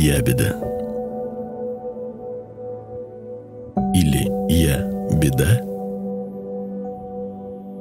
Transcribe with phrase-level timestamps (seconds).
[0.00, 0.56] ябеда.
[3.94, 4.78] Или я
[5.18, 5.60] беда.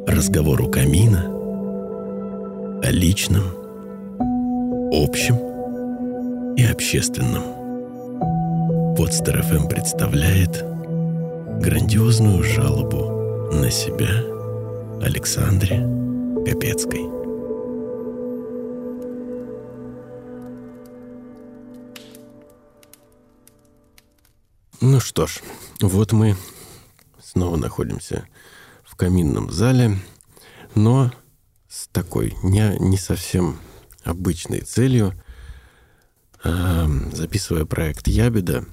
[0.06, 1.24] Разговор у камина
[2.84, 3.44] о личном,
[4.92, 5.38] общем
[6.58, 7.44] и общественном.
[8.98, 10.66] Подстер ФМ представляет
[11.62, 14.10] грандиозную жалобу на себя
[15.02, 15.88] Александре
[16.46, 17.19] Капецкой.
[25.00, 25.40] Ну что ж,
[25.80, 26.36] вот мы
[27.24, 28.28] снова находимся
[28.84, 29.98] в каминном зале,
[30.76, 31.14] но
[31.70, 33.62] с такой не, не совсем
[34.04, 35.14] обычной целью.
[36.44, 38.66] Э, записывая проект «Ябеда»,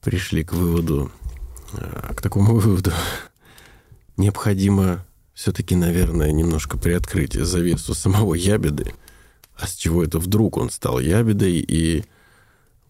[0.00, 1.12] пришли к выводу,
[1.74, 2.92] э, к такому выводу,
[4.16, 8.94] необходимо все-таки, наверное, немножко приоткрыть завесу самого Ябеды,
[9.54, 12.06] а с чего это вдруг он стал Ябедой, и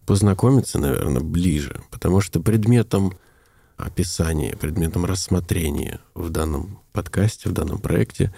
[0.07, 3.13] познакомиться, наверное, ближе, потому что предметом
[3.75, 8.33] описания, предметом рассмотрения в данном подкасте, в данном проекте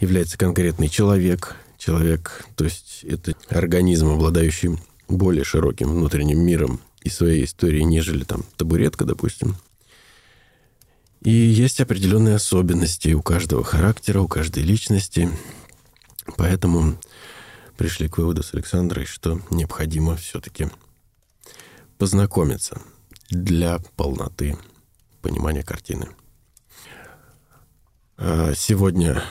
[0.00, 1.54] является конкретный человек.
[1.76, 8.44] Человек, то есть это организм, обладающий более широким внутренним миром и своей историей, нежели там
[8.56, 9.56] табуретка, допустим.
[11.20, 15.28] И есть определенные особенности у каждого характера, у каждой личности.
[16.38, 16.96] Поэтому
[17.76, 20.68] пришли к выводу с Александрой, что необходимо все-таки
[22.02, 22.82] познакомиться
[23.30, 24.58] для полноты
[25.20, 26.08] понимания картины.
[28.16, 29.22] А сегодня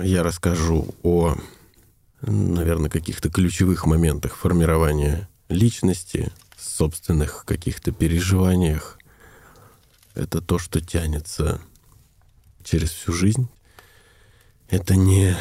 [0.00, 1.34] я расскажу о,
[2.20, 8.96] наверное, каких-то ключевых моментах формирования личности, собственных каких-то переживаниях.
[10.14, 11.60] Это то, что тянется
[12.62, 13.48] через всю жизнь.
[14.68, 15.36] Это не,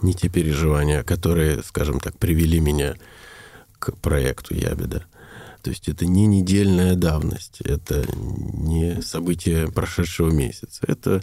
[0.00, 2.94] не те переживания, которые, скажем так, привели меня
[3.78, 5.06] к проекту Ябеда.
[5.64, 11.22] То есть это не недельная давность, это не событие прошедшего месяца, это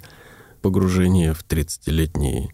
[0.64, 2.52] погружение в 30-летний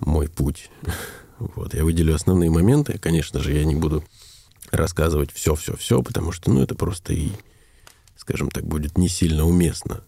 [0.00, 0.70] мой путь.
[1.36, 2.96] Вот, я выделю основные моменты.
[2.96, 4.04] Конечно же, я не буду
[4.70, 7.32] рассказывать все-все-все, потому что, ну, это просто и,
[8.16, 10.04] скажем так, будет не сильно уместно.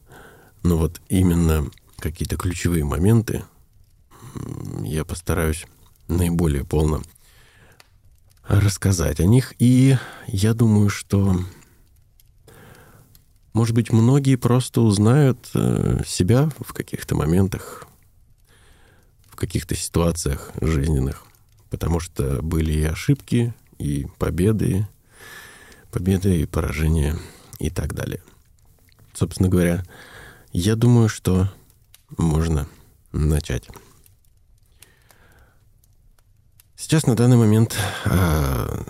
[0.62, 3.44] Но вот именно какие-то ключевые моменты
[4.84, 5.66] я постараюсь
[6.06, 7.02] наиболее полно
[8.48, 9.54] рассказать о них.
[9.58, 9.96] И
[10.26, 11.40] я думаю, что,
[13.52, 17.86] может быть, многие просто узнают э, себя в каких-то моментах,
[19.28, 21.24] в каких-то ситуациях жизненных,
[21.70, 24.88] потому что были и ошибки, и победы,
[25.90, 27.16] победы и поражения
[27.58, 28.22] и так далее.
[29.12, 29.82] Собственно говоря,
[30.52, 31.50] я думаю, что
[32.16, 32.68] можно
[33.12, 33.68] начать.
[36.86, 38.82] Сейчас на данный момент э,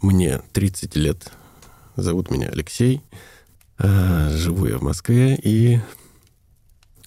[0.00, 1.30] мне 30 лет.
[1.96, 3.02] Зовут меня Алексей.
[3.76, 5.80] Э, живу я в Москве и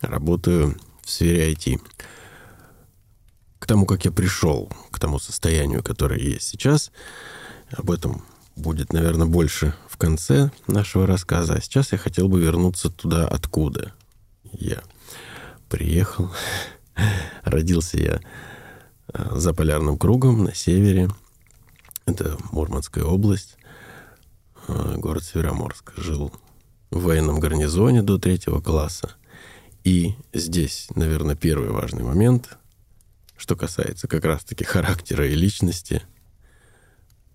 [0.02, 1.82] работаю в сфере IT.
[3.58, 6.92] К тому, как я пришел к тому состоянию, которое есть сейчас,
[7.72, 8.24] об этом
[8.56, 11.56] будет, наверное, больше в конце нашего рассказа.
[11.56, 13.92] А сейчас я хотел бы вернуться туда, откуда
[14.44, 14.84] я
[15.70, 16.30] приехал.
[17.44, 18.22] Родился я
[19.14, 21.10] за полярным кругом на севере.
[22.06, 23.58] Это Мурманская область,
[24.68, 25.94] э, город Североморск.
[25.98, 26.32] Жил
[26.90, 29.16] в военном гарнизоне до третьего класса.
[29.84, 32.58] И здесь, наверное, первый важный момент,
[33.38, 36.04] что касается как раз-таки характера и личности,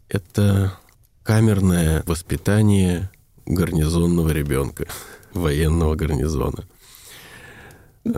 [0.08, 0.78] это
[1.22, 3.10] камерное воспитание
[3.46, 4.86] гарнизонного ребенка,
[5.32, 6.64] военного гарнизона–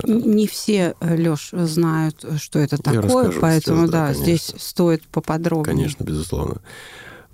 [0.05, 5.03] не все, э, Леш, знают, что это такое, расскажу, поэтому, сейчас, да, да здесь стоит
[5.05, 5.77] поподробнее.
[5.77, 6.61] Конечно, безусловно.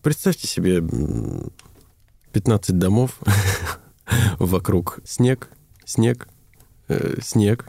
[0.03, 0.83] Представьте себе
[2.33, 3.19] 15 домов,
[4.39, 5.49] вокруг снег,
[5.85, 6.29] снег,
[6.89, 7.67] э, снег.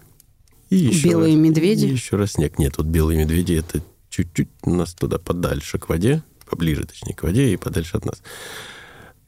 [0.69, 1.85] И еще белые раз, медведи?
[1.85, 2.57] И еще раз снег.
[2.59, 7.23] Нет, вот белые медведи— это чуть-чуть у нас туда подальше к воде, поближе, точнее, к
[7.23, 8.21] воде и подальше от нас.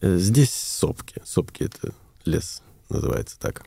[0.01, 1.21] Э, здесь сопки.
[1.23, 1.93] Сопки— это
[2.25, 3.63] лес, называется так,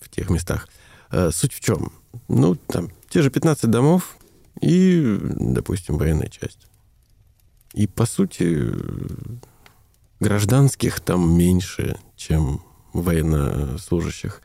[0.00, 0.68] в тех местах.
[1.10, 1.92] Э, суть в чем?
[2.28, 4.16] Ну, там, те же 15 домов
[4.60, 6.66] и, допустим, военная часть.
[7.72, 8.72] И, по сути,
[10.20, 12.62] гражданских там меньше, чем
[12.92, 14.42] военнослужащих.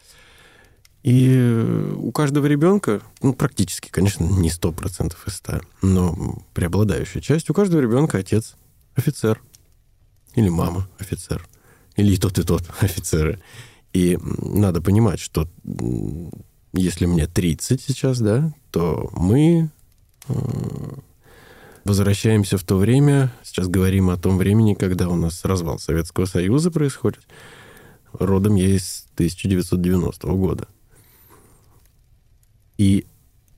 [1.03, 7.53] И у каждого ребенка, ну, практически, конечно, не 100% из 100, но преобладающая часть, у
[7.53, 8.55] каждого ребенка отец
[8.95, 9.41] офицер.
[10.33, 11.47] Или мама офицер.
[11.95, 13.39] Или и тот, и тот офицеры.
[13.93, 15.47] И надо понимать, что
[16.75, 19.69] если мне 30 сейчас, да, то мы
[20.27, 20.33] э,
[21.83, 26.71] возвращаемся в то время, сейчас говорим о том времени, когда у нас развал Советского Союза
[26.71, 27.21] происходит.
[28.11, 30.67] Родом я из 1990 года.
[32.77, 33.05] И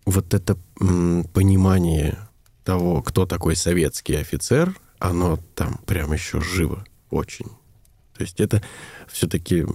[0.06, 0.58] вот это
[1.34, 2.18] понимание
[2.64, 7.48] того, кто такой советский офицер, оно там прям еще живо очень.
[8.16, 8.64] То есть это
[9.08, 9.66] все-таки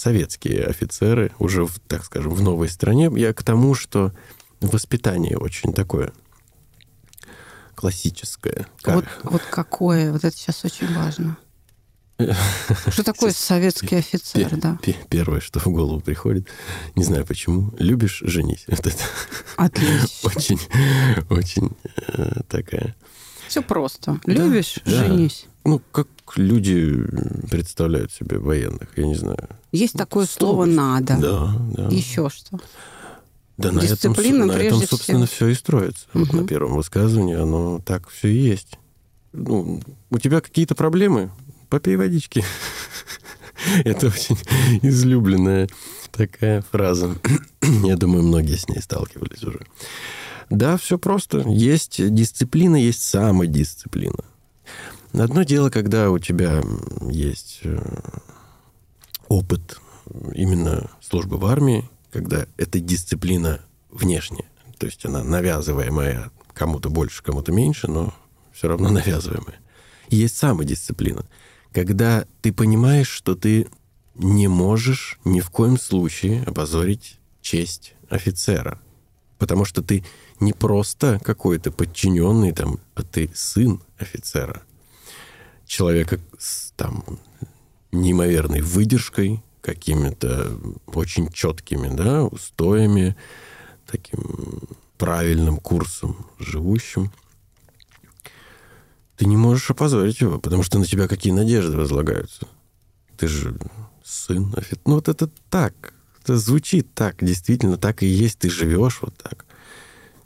[0.00, 3.10] советские офицеры уже, в, так скажем, в новой стране.
[3.14, 4.12] Я к тому, что
[4.60, 6.12] воспитание очень такое
[7.74, 8.66] классическое.
[8.84, 10.12] Вот, вот какое?
[10.12, 11.36] Вот это сейчас очень важно.
[12.90, 14.78] Что такое советский офицер, да?
[15.08, 16.48] Первое, что в голову приходит,
[16.94, 18.66] не знаю почему, любишь, женись.
[19.56, 20.08] Отлично.
[20.24, 20.60] Очень,
[21.30, 21.70] очень
[22.08, 22.94] э, такая...
[23.48, 24.20] Все просто.
[24.26, 25.46] Любишь, женись.
[25.64, 27.04] Ну, как люди
[27.50, 29.48] представляют себе военных, я не знаю.
[29.72, 31.16] Есть такое слово «надо».
[31.20, 31.88] Да, да.
[31.94, 32.58] Еще что?
[33.56, 35.36] Да, на Дисциплина, этом, на этом собственно, всего.
[35.36, 36.06] все и строится.
[36.14, 36.24] Угу.
[36.24, 38.78] Вот на первом высказывании оно так все и есть.
[39.32, 41.30] Ну, у тебя какие-то проблемы?
[41.68, 42.42] Попей водички.
[43.84, 44.38] Это очень
[44.82, 45.68] излюбленная
[46.10, 47.14] такая фраза.
[47.84, 49.60] Я думаю, многие с ней сталкивались уже.
[50.48, 51.44] Да, все просто.
[51.46, 54.24] Есть дисциплина, есть самодисциплина.
[55.12, 56.62] Одно дело, когда у тебя
[57.10, 57.78] есть э,
[59.28, 59.80] опыт
[60.34, 63.60] именно службы в армии, когда эта дисциплина
[63.90, 64.48] внешняя,
[64.78, 68.14] то есть она навязываемая кому-то больше, кому-то меньше, но
[68.52, 69.58] все равно навязываемая.
[70.10, 71.24] И есть самодисциплина,
[71.72, 73.68] когда ты понимаешь, что ты
[74.14, 78.80] не можешь ни в коем случае опозорить честь офицера,
[79.38, 80.04] потому что ты
[80.40, 84.62] не просто какой-то подчиненный там, а ты сын офицера,
[85.70, 87.04] человека с там
[87.92, 93.16] неимоверной выдержкой, какими-то очень четкими да, устоями,
[93.86, 94.60] таким
[94.98, 97.12] правильным курсом живущим,
[99.16, 102.48] ты не можешь опозорить его, потому что на тебя какие надежды возлагаются.
[103.16, 103.56] Ты же
[104.02, 104.52] сын.
[104.86, 105.94] Ну, вот это так.
[106.22, 108.40] Это звучит так, действительно, так и есть.
[108.40, 109.46] Ты живешь вот так.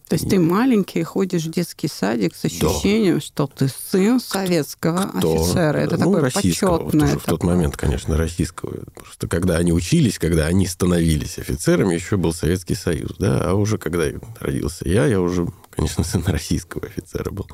[0.09, 3.21] То есть ты маленький, ходишь в детский садик с ощущением, да.
[3.21, 5.35] что ты сын советского Кто?
[5.35, 5.79] офицера.
[5.79, 7.12] Это ну, такое почетное.
[7.12, 8.85] Вот в тот момент, конечно, российского.
[8.95, 13.17] Просто когда они учились, когда они становились офицерами, еще был Советский Союз.
[13.19, 13.51] Да?
[13.51, 14.05] А уже когда
[14.41, 17.47] родился я, я уже, конечно, сын российского офицера был.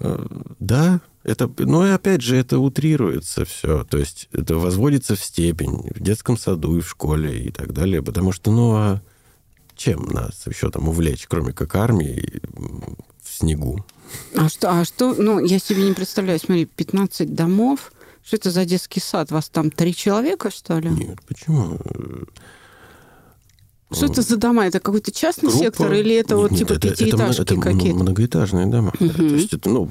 [0.00, 0.26] Э,
[0.58, 3.84] да, это, но и опять же, это утрируется все.
[3.84, 8.02] То есть это возводится в степень в детском саду и в школе и так далее.
[8.02, 9.00] Потому что, ну, а
[9.78, 12.42] чем нас еще там увлечь, кроме как армии
[13.22, 13.84] в снегу?
[14.36, 17.92] А что, а что, ну, я себе не представляю, смотри, 15 домов,
[18.24, 19.30] что это за детский сад?
[19.30, 20.90] Вас там три человека, что ли?
[20.90, 21.78] Нет, почему?
[23.90, 24.66] Что это за дома?
[24.66, 25.64] Это какой-то частный Группа...
[25.64, 27.98] сектор или это вот Нет, типа это, пятиэтажки это, это какие-то?
[27.98, 28.92] многоэтажные дома.
[29.00, 29.12] Угу.
[29.12, 29.90] То есть это, ну,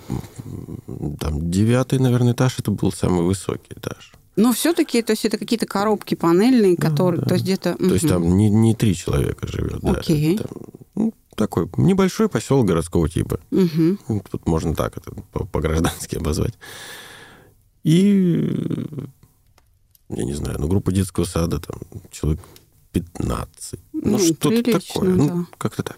[1.20, 4.12] там девятый, наверное, этаж, это был самый высокий этаж.
[4.38, 7.28] Но все-таки, то есть это какие-то коробки панельные, которые, да.
[7.28, 7.76] то есть где-то...
[7.76, 9.94] То есть там не, не три человека живет, да.
[9.94, 10.38] Окей.
[10.38, 10.48] Там,
[10.94, 13.40] ну, такой небольшой поселок городского типа.
[13.50, 14.22] Угу.
[14.30, 16.54] Тут можно так это по-граждански обозвать.
[17.84, 18.86] И,
[20.10, 21.80] я не знаю, ну, группа детского сада, там,
[22.12, 22.40] человек
[22.92, 23.80] 15.
[23.94, 25.10] Ну, ну что-то такое.
[25.10, 25.34] Ну, да.
[25.34, 25.98] Ну, как-то так.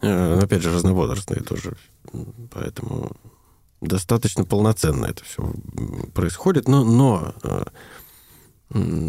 [0.00, 1.76] Э, опять же, разновозрастные тоже.
[2.50, 3.12] Поэтому
[3.82, 5.52] достаточно полноценно это все
[6.14, 6.68] происходит.
[6.68, 7.64] Но, но э,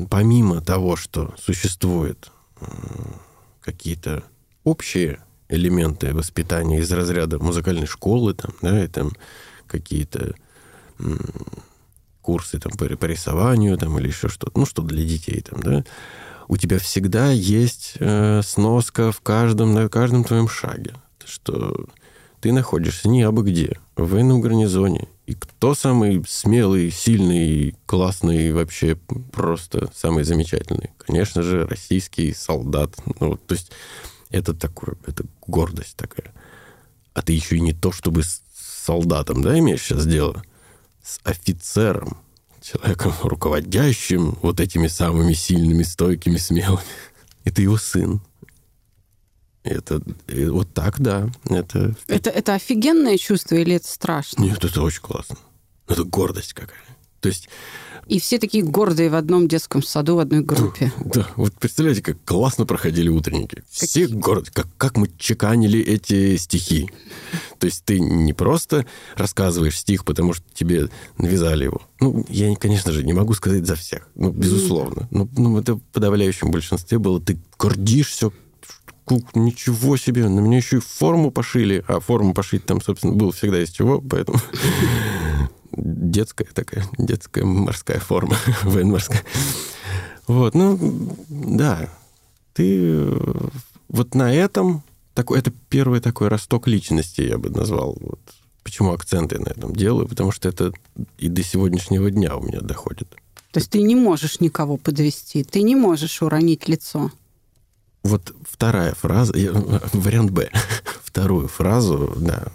[0.10, 2.65] помимо того, что существуют э,
[3.62, 4.24] какие-то
[4.63, 9.12] общие элементы воспитания из разряда музыкальной школы, там, да, и там
[9.68, 10.36] какие-то
[12.22, 15.84] курсы там, по, по рисованию там, или еще что-то, ну, что для детей, там, да,
[16.48, 20.94] у тебя всегда есть э, сноска в каждом, на каждом твоем шаге,
[21.25, 21.88] что
[22.43, 25.07] ты находишься не абы где, в военном гарнизоне.
[25.27, 28.97] И кто самый смелый, сильный, классный, вообще
[29.31, 30.89] просто самый замечательный?
[30.97, 32.97] Конечно же, российский солдат.
[33.21, 33.71] Ну, то есть
[34.29, 36.33] это такое, это гордость такая.
[37.13, 40.43] А ты еще и не то, чтобы с солдатом, да, имеешь сейчас дело?
[41.01, 42.17] С офицером,
[42.62, 46.83] человеком, руководящим вот этими самыми сильными, стойкими, смелыми.
[47.45, 48.19] Это его сын.
[49.63, 51.29] Это вот так, да.
[51.50, 51.96] Это...
[52.08, 54.43] Это, это офигенное чувство или это страшно?
[54.43, 55.38] Нет, это очень классно.
[55.88, 56.79] Это гордость какая.
[57.22, 57.48] То есть...
[58.08, 60.91] И все такие гордые в одном детском саду, в одной группе.
[61.05, 63.63] Да, вот представляете, как классно проходили утренники.
[63.70, 66.89] Все горды, как, как мы чеканили эти стихи.
[67.60, 71.82] То есть ты не просто рассказываешь стих, потому что тебе навязали его.
[72.01, 74.10] Ну, я, конечно же, не могу сказать за всех.
[74.15, 75.08] Ну, безусловно.
[75.10, 77.22] Ну, ну это в подавляющем большинстве было.
[77.22, 78.32] Ты гордишься
[79.36, 81.83] ничего себе, на меня еще и форму пошили.
[81.88, 84.39] А форму пошить там, собственно, было всегда из чего, поэтому
[85.72, 89.24] детская такая, детская морская форма, военно-морская.
[90.27, 90.79] Вот, ну,
[91.29, 91.89] да,
[92.53, 93.10] ты
[93.89, 94.83] вот на этом,
[95.13, 97.98] такой, это первый такой росток личности, я бы назвал.
[98.00, 98.19] Вот.
[98.63, 100.07] Почему акценты на этом делаю?
[100.07, 100.72] Потому что это
[101.17, 103.10] и до сегодняшнего дня у меня доходит.
[103.51, 107.12] То есть ты не можешь никого подвести, ты не можешь уронить лицо.
[108.03, 109.33] Вот вторая фраза,
[109.93, 110.51] вариант Б.
[111.03, 112.48] Вторую фразу, да,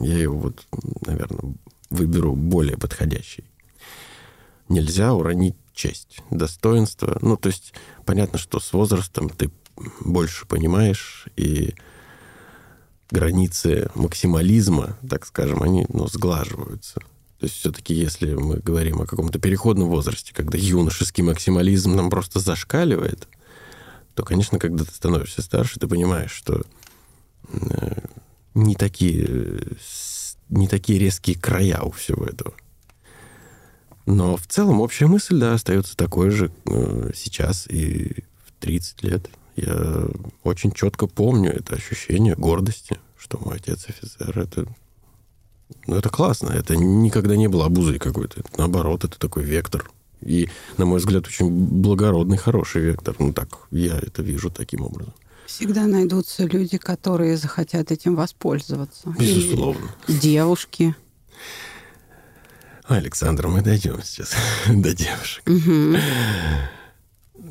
[0.00, 0.66] я ее вот,
[1.06, 1.54] наверное,
[1.88, 3.44] выберу более подходящий.
[4.68, 7.18] Нельзя уронить честь, достоинство.
[7.22, 7.72] Ну, то есть
[8.04, 9.50] понятно, что с возрастом ты
[10.00, 11.74] больше понимаешь, и
[13.10, 17.00] границы максимализма, так скажем, они ну, сглаживаются.
[17.40, 22.38] То есть все-таки, если мы говорим о каком-то переходном возрасте, когда юношеский максимализм нам просто
[22.38, 23.26] зашкаливает,
[24.14, 26.62] то, конечно, когда ты становишься старше, ты понимаешь, что
[27.52, 28.06] э,
[28.54, 29.60] не такие,
[30.48, 32.54] не такие резкие края у всего этого.
[34.06, 39.30] Но в целом общая мысль, да, остается такой же э, сейчас и в 30 лет.
[39.56, 40.06] Я
[40.42, 44.38] очень четко помню это ощущение гордости, что мой отец офицер.
[44.38, 44.66] Это,
[45.86, 46.50] ну, это классно.
[46.50, 48.42] Это никогда не было обузой какой-то.
[48.56, 49.90] Наоборот, это такой вектор.
[50.22, 53.16] И, на мой взгляд, очень благородный, хороший вектор.
[53.18, 55.14] Ну, так, я это вижу таким образом.
[55.46, 59.14] Всегда найдутся люди, которые захотят этим воспользоваться.
[59.18, 59.90] Безусловно.
[60.06, 60.94] Или девушки.
[62.84, 64.34] Александр, мы дойдем сейчас
[64.68, 65.42] до девушек.
[65.48, 65.96] Угу.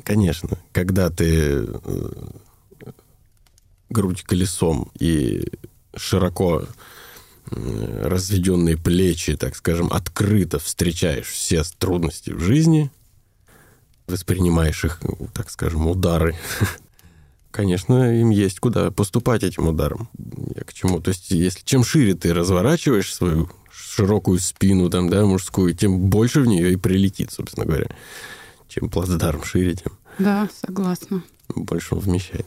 [0.04, 2.10] Конечно, когда ты э,
[3.90, 5.44] грудь колесом и
[5.96, 6.64] широко
[7.50, 12.90] разведенные плечи, так скажем, открыто встречаешь все трудности в жизни,
[14.06, 15.00] воспринимаешь их,
[15.32, 16.36] так скажем, удары,
[17.50, 20.08] конечно, им есть куда поступать этим ударом.
[20.54, 21.00] Я к чему?
[21.00, 26.40] То есть, если чем шире ты разворачиваешь свою широкую спину, там, да, мужскую, тем больше
[26.40, 27.88] в нее и прилетит, собственно говоря.
[28.68, 29.92] Чем плацдарм шире, тем...
[30.18, 31.24] Да, согласна.
[31.48, 32.46] Больше он вмещает.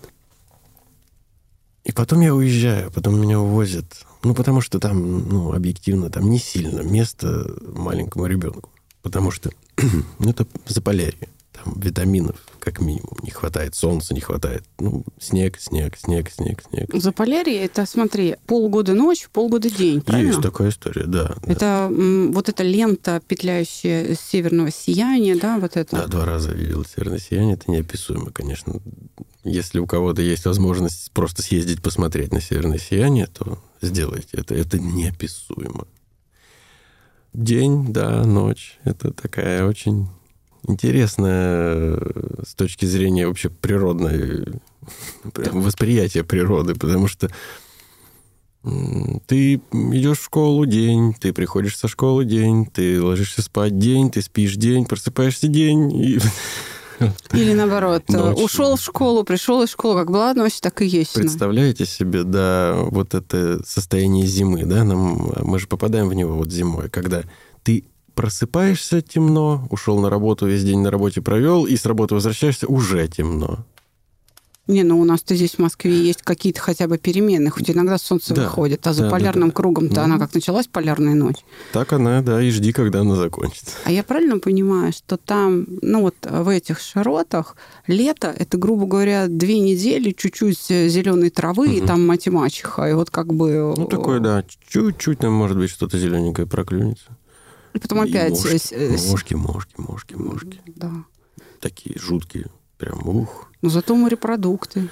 [1.83, 4.05] И потом я уезжаю, потом меня увозят.
[4.23, 8.69] Ну, потому что там, ну, объективно, там не сильно место маленькому ребенку.
[9.01, 9.51] Потому что
[10.19, 14.63] ну, это Заполярье там, витаминов, как минимум, не хватает, солнца не хватает.
[14.79, 16.89] Ну, снег, снег, снег, снег, снег.
[16.93, 20.29] За Заполярье это, смотри, полгода ночь, полгода день, правильно?
[20.29, 21.35] Есть такая история, да.
[21.43, 21.89] Это да.
[21.89, 25.95] вот эта лента, петляющая северного сияния, да, вот это?
[25.95, 28.81] Да, два раза видел северное сияние, это неописуемо, конечно.
[29.43, 34.55] Если у кого-то есть возможность просто съездить посмотреть на северное сияние, то сделайте это.
[34.55, 35.85] Это неописуемо.
[37.33, 38.79] День, да, ночь.
[38.85, 40.07] Это такая очень
[40.67, 44.45] интересная э, с точки зрения вообще природной
[45.51, 47.29] восприятия природы, потому что
[49.27, 54.21] ты идешь в школу день, ты приходишь со школы день, ты ложишься спать день, ты
[54.21, 55.91] спишь день, просыпаешься день.
[55.91, 56.19] И...
[57.33, 58.37] Или наоборот, ночь.
[58.37, 61.13] ушел в школу, пришел из школы, как была ночь, так и есть.
[61.13, 66.49] Представляете себе, да, вот это состояние зимы, да, нам, мы же попадаем в него вот
[66.49, 67.23] зимой, когда
[67.63, 67.83] ты
[68.15, 73.07] просыпаешься темно, ушел на работу, весь день на работе провел, и с работы возвращаешься, уже
[73.07, 73.65] темно.
[74.65, 78.33] Не, ну у нас-то здесь в Москве есть какие-то хотя бы перемены, хоть иногда солнце
[78.33, 79.57] да, выходит, а за да, полярным да, да.
[79.57, 81.43] кругом-то ну, она как началась полярная ночь.
[81.73, 83.71] Так она, да, и жди, когда она закончится.
[83.83, 89.27] А я правильно понимаю, что там, ну вот в этих широтах лето, это, грубо говоря,
[89.27, 91.75] две недели, чуть-чуть зеленой травы, угу.
[91.75, 93.73] и там мать и мачеха, и вот как бы...
[93.75, 97.17] Ну такое, да, чуть-чуть там, может быть, что-то зелененькое проклюнется.
[97.73, 98.31] И потом опять...
[98.31, 100.61] Мошки, э, мошки, мошки, мошки, мошки.
[100.67, 100.91] Да.
[101.59, 103.51] Такие жуткие, прям ух.
[103.61, 104.89] Но зато морепродукты.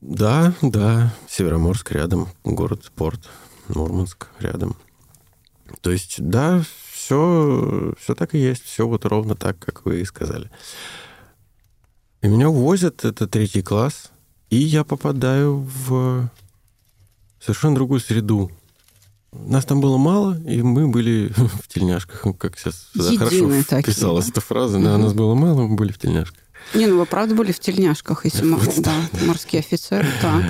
[0.00, 1.14] Да, да.
[1.28, 3.28] Североморск рядом, город, порт,
[3.68, 4.76] Мурманск рядом.
[5.80, 10.04] То есть, да, все, все так и есть, все вот ровно так, как вы и
[10.04, 10.50] сказали.
[12.20, 14.12] И меня увозят, это третий класс,
[14.50, 16.28] и я попадаю в
[17.40, 18.50] совершенно другую среду.
[19.32, 24.26] Нас там было мало, и мы были в тельняшках, как сейчас Единые хорошо такие, вписалась
[24.26, 24.30] да?
[24.32, 24.78] эта фраза.
[24.78, 25.02] Да, угу.
[25.04, 26.38] нас было мало, мы были в тельняшках.
[26.74, 28.94] Не, ну вы правда были в тельняшках, если мы, да,
[29.26, 30.44] морские офицеры, так.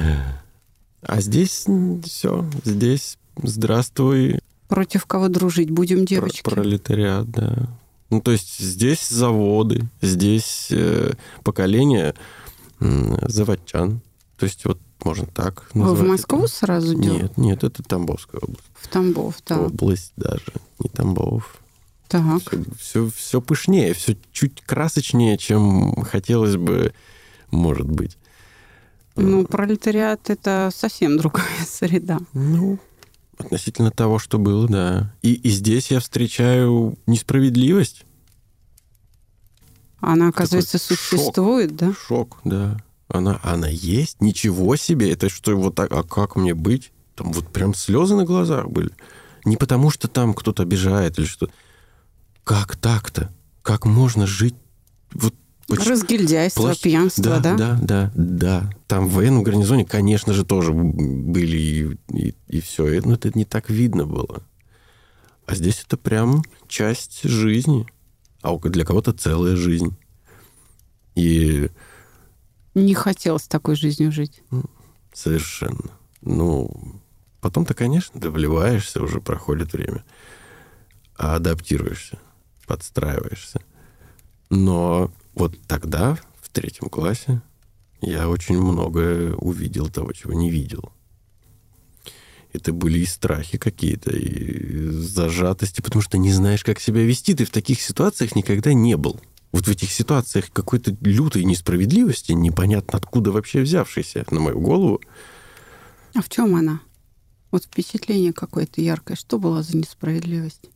[1.03, 1.67] А здесь
[2.05, 4.41] все, здесь здравствуй.
[4.69, 6.43] Против кого дружить будем, девочки?
[6.43, 7.69] Пролетариат, да.
[8.11, 11.13] Ну, то есть здесь заводы, здесь э,
[11.43, 12.15] поколение
[12.81, 14.01] э, заводчан.
[14.37, 15.99] То есть вот можно так назвать.
[15.99, 16.49] Вы в Москву это.
[16.53, 17.23] сразу делали?
[17.23, 18.65] Нет, нет, это Тамбовская область.
[18.75, 19.61] В Тамбов, да.
[19.61, 21.57] Область даже, не Тамбов.
[22.09, 22.43] Так.
[22.43, 26.93] Все, все, все пышнее, все чуть красочнее, чем хотелось бы,
[27.51, 28.19] может быть.
[29.17, 32.19] Ну, пролетариат это совсем другая среда.
[32.33, 32.79] Ну,
[33.39, 35.15] относительно того, что было, да.
[35.23, 38.05] И, и здесь я встречаю несправедливость.
[40.01, 41.93] Она, оказывается, Такой существует, шок, да?
[41.95, 42.81] Шок, да.
[43.13, 44.23] Она, она есть?
[44.23, 45.13] Ничего себе!
[45.13, 46.93] Это что, вот так, а как мне быть?
[47.15, 48.91] Там вот прям слезы на глазах были.
[49.45, 51.51] Не потому, что там кто-то обижает или что.
[52.43, 53.31] Как так-то?
[53.61, 54.55] Как можно жить
[55.13, 55.35] вот
[55.69, 57.55] Поч- Разгильдяйство, плохи- пьянство, да?
[57.55, 58.71] Да, да, да.
[58.89, 63.01] Там в военном гарнизоне, конечно же, тоже были и, и, и все.
[63.05, 64.43] Но это не так видно было.
[65.47, 67.87] А здесь это прям часть жизни.
[68.41, 69.97] А для кого-то целая жизнь.
[71.15, 71.69] И
[72.75, 74.43] Не хотелось такой жизнью жить.
[75.13, 75.91] совершенно.
[76.23, 76.71] Ну,
[77.41, 80.05] потом-то, конечно, ты вливаешься, уже проходит время.
[81.17, 82.19] А адаптируешься,
[82.67, 83.61] подстраиваешься.
[84.49, 87.43] Но вот тогда, в третьем классе,
[88.01, 90.93] я очень многое увидел того, чего не видел.
[92.53, 97.35] Это были и страхи какие-то, и зажатости, потому что не знаешь, как себя вести.
[97.35, 99.21] Ты в таких ситуациях никогда не был.
[99.53, 105.01] Вот в этих ситуациях какой-то лютой несправедливости, непонятно откуда вообще взявшейся на мою голову,
[106.15, 106.81] А в чем она?
[107.51, 109.17] Вот впечатление какое-то яркое.
[109.17, 110.71] Что было за несправедливость?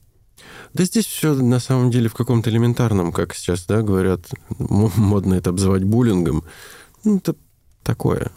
[0.75, 4.29] Да здесь все на самом деле в каком-то элементарном, как сейчас, да, говорят,
[4.59, 6.45] модно это обзывать буллингом.
[7.05, 7.35] Ну, это
[7.83, 8.31] такое.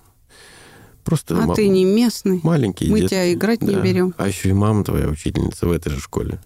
[1.03, 2.39] Просто А ма- ты не местный.
[2.43, 3.15] маленький Мы детский.
[3.15, 3.81] тебя играть не Да.
[3.81, 4.13] берем.
[4.17, 6.41] А еще и мама твоя учительница в этой же школе.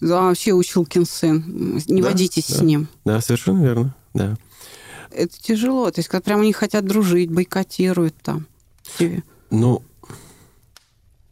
[0.00, 1.82] Да, вообще Училкин сын.
[1.88, 2.56] Не Да, водитесь да.
[2.56, 2.88] с ним.
[3.04, 4.36] Да, совершенно верно, да.
[5.10, 5.90] Это тяжело.
[5.90, 8.46] То есть, когда прямо не хотят дружить, бойкотируют там.
[8.98, 9.22] тебе.
[9.50, 9.82] Ну,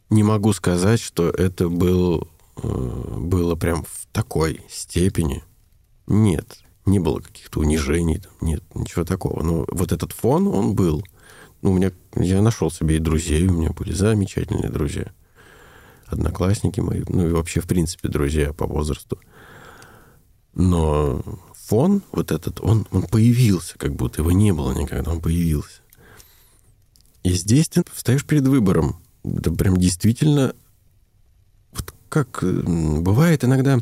[0.09, 2.27] не могу сказать, что это был,
[2.61, 5.43] э, было прям в такой степени.
[6.07, 9.41] Нет, не было каких-то унижений, нет, ничего такого.
[9.43, 11.03] Но вот этот фон, он был.
[11.61, 15.11] Ну, у меня, я нашел себе и друзей, у меня были замечательные друзья.
[16.13, 19.19] Одноклассники мои, ну и вообще, в принципе, друзья по возрасту.
[20.53, 21.21] Но
[21.65, 25.81] фон вот этот, он, он появился, как будто его не было никогда, он появился.
[27.23, 28.97] И здесь ты встаешь перед выбором.
[29.23, 30.53] Это прям действительно...
[31.71, 33.79] Вот как бывает иногда...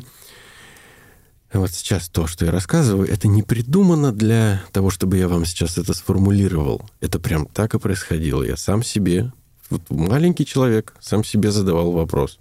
[1.52, 5.76] Вот сейчас то, что я рассказываю, это не придумано для того, чтобы я вам сейчас
[5.76, 6.88] это сформулировал.
[7.00, 8.42] Это прям так и происходило.
[8.42, 9.32] Я сам себе,
[9.72, 12.38] вот маленький человек, сам себе задавал вопрос.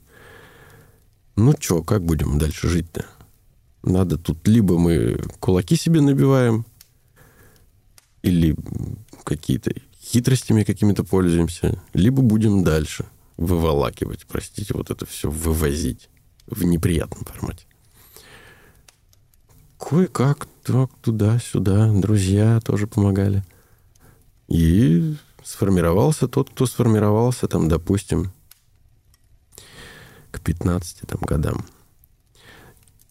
[1.35, 3.05] Ну что, как будем дальше жить-то?
[3.83, 6.65] Надо тут либо мы кулаки себе набиваем,
[8.21, 8.55] или
[9.23, 13.05] какие-то хитростями какими-то пользуемся, либо будем дальше
[13.37, 16.09] выволакивать, простите, вот это все вывозить
[16.45, 17.65] в неприятном формате.
[19.79, 23.43] Кое-как так туда-сюда, друзья тоже помогали.
[24.47, 28.31] И сформировался тот, кто сформировался, там, допустим,
[30.31, 31.65] к 15 там, годам.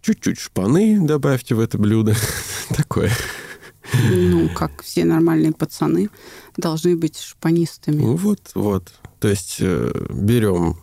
[0.00, 2.14] Чуть-чуть шпаны добавьте в это блюдо.
[2.76, 3.12] Такое.
[4.08, 6.10] Ну, как все нормальные пацаны
[6.56, 8.00] должны быть шпанистами.
[8.02, 8.92] Ну, Вот, вот.
[9.18, 10.76] То есть э, берем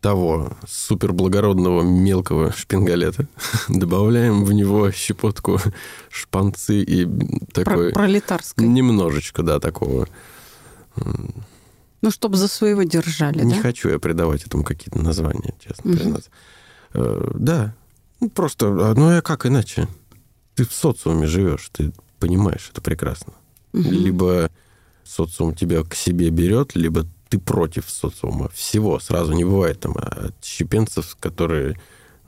[0.00, 3.28] того суперблагородного мелкого шпингалета,
[3.68, 5.58] добавляем в него щепотку
[6.10, 7.92] шпанцы и Про- такой...
[7.92, 8.66] пролетарской.
[8.66, 10.08] Немножечко, да, такого.
[12.02, 13.60] Ну, чтобы за своего держали, Не да?
[13.62, 15.98] хочу я придавать этому какие-то названия, честно Мгм.
[15.98, 16.30] признаться.
[16.94, 17.74] Э, Да.
[18.20, 19.88] Ну, просто, а, ну а как иначе?
[20.54, 23.32] Ты в социуме живешь, ты понимаешь это прекрасно.
[23.72, 23.90] Мгм.
[23.90, 24.50] Либо
[25.04, 28.48] социум тебя к себе берет, либо ты против социума.
[28.54, 31.78] Всего сразу не бывает там отщепенцев, которые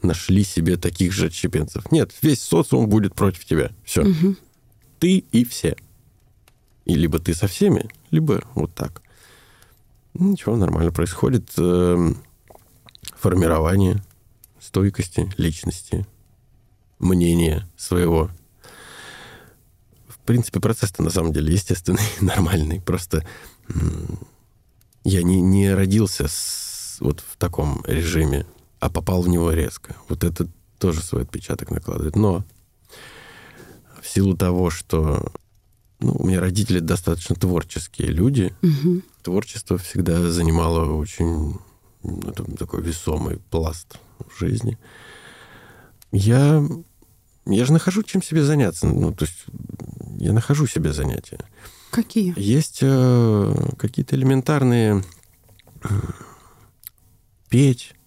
[0.02, 1.90] нашли себе таких же отщепенцев.
[1.92, 3.70] Нет, весь социум будет против тебя.
[3.84, 4.02] Все.
[4.02, 4.36] Мгм.
[4.98, 5.76] Ты и все.
[6.88, 9.02] И либо ты со всеми, либо вот так.
[10.14, 11.50] Ничего, нормально происходит.
[11.58, 12.16] Эм,
[13.16, 14.02] Формирование
[14.60, 16.06] стойкости личности,
[16.98, 18.30] мнения своего.
[20.08, 22.80] В принципе, процесс-то на самом деле естественный, нормальный.
[22.80, 23.26] Просто
[25.04, 28.46] я не, не родился с- вот в таком режиме,
[28.80, 29.94] а попал в него резко.
[30.08, 30.48] Вот это
[30.78, 32.14] тоже свой отпечаток накладывает.
[32.16, 32.44] Но
[34.00, 35.32] в силу того, что
[36.00, 39.02] ну, у меня родители достаточно творческие люди, Мгм.
[39.22, 41.58] творчество всегда занимало очень
[42.02, 44.78] ну, это такой весомый пласт в жизни.
[46.12, 46.64] Я,
[47.46, 48.86] я же нахожу чем себе заняться.
[48.86, 49.44] Ну, то есть
[50.18, 51.38] я нахожу себе занятия.
[51.90, 52.34] Какие?
[52.36, 55.02] Есть э, какие-то элементарные
[57.48, 57.97] петь, там,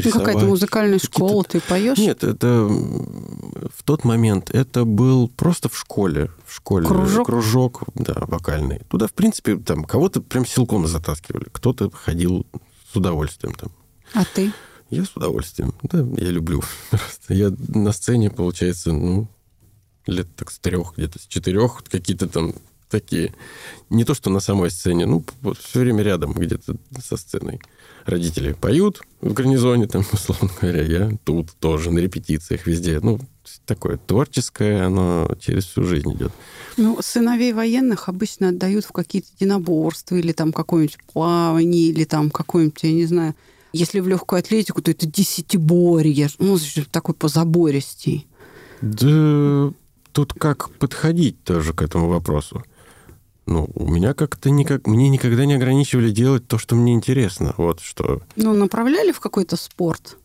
[0.00, 0.14] рисовать.
[0.14, 1.98] Ну, какая-то музыкальная школа, ты поешь?
[1.98, 6.30] Нет, это в тот момент это был просто в школе.
[6.46, 6.86] В школе.
[6.86, 7.26] Кружок?
[7.26, 8.80] Кружок, да, вокальный.
[8.88, 11.46] Туда, в принципе, там кого-то прям силком затаскивали.
[11.52, 12.46] Кто-то ходил
[12.92, 13.70] с удовольствием там.
[14.12, 14.52] А ты?
[14.90, 15.74] Я с удовольствием.
[15.82, 16.62] Да, я люблю.
[16.90, 19.28] Просто я на сцене, получается, ну,
[20.06, 22.54] лет так с трех, где-то с четырех, какие-то там
[22.90, 23.34] такие.
[23.90, 25.24] Не то, что на самой сцене, ну,
[25.58, 27.60] все время рядом где-то со сценой.
[28.06, 33.00] Родители поют в гарнизоне, там, условно говоря, я тут тоже на репетициях везде.
[33.00, 33.18] Ну,
[33.66, 36.32] такое творческое, оно через всю жизнь идет.
[36.76, 42.82] Ну, сыновей военных обычно отдают в какие-то единоборства или там какое-нибудь плавание, или там какое-нибудь,
[42.82, 43.34] я не знаю,
[43.72, 46.58] если в легкую атлетику, то это десятиборье, ну,
[46.90, 48.26] такой позабористей.
[48.80, 49.72] Да
[50.14, 52.62] тут как подходить тоже к этому вопросу?
[53.46, 54.86] Ну, у меня как-то никак...
[54.86, 57.54] Мне никогда не ограничивали делать то, что мне интересно.
[57.56, 58.22] Вот что...
[58.36, 60.18] Ну, направляли в какой-то спорт?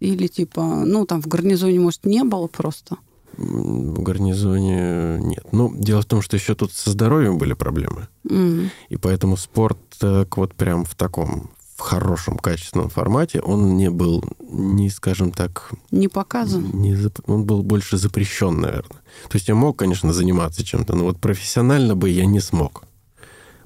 [0.00, 2.96] Или типа, ну, там в гарнизоне, может, не было просто?
[3.36, 5.46] В гарнизоне нет.
[5.52, 8.08] Ну, дело в том, что еще тут со здоровьем были проблемы.
[8.28, 8.68] Mm.
[8.88, 11.50] И поэтому спорт так вот прям в таком,
[11.82, 15.70] в хорошем, качественном формате, он не был, не, скажем так...
[15.90, 16.70] Не показан?
[16.72, 19.00] Не, он был больше запрещен, наверное.
[19.28, 22.84] То есть я мог, конечно, заниматься чем-то, но вот профессионально бы я не смог.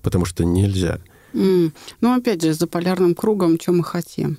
[0.02, 0.98] Потому что нельзя.
[1.34, 1.72] М.
[2.00, 4.38] Ну, опять же, за полярным кругом, что мы хотим?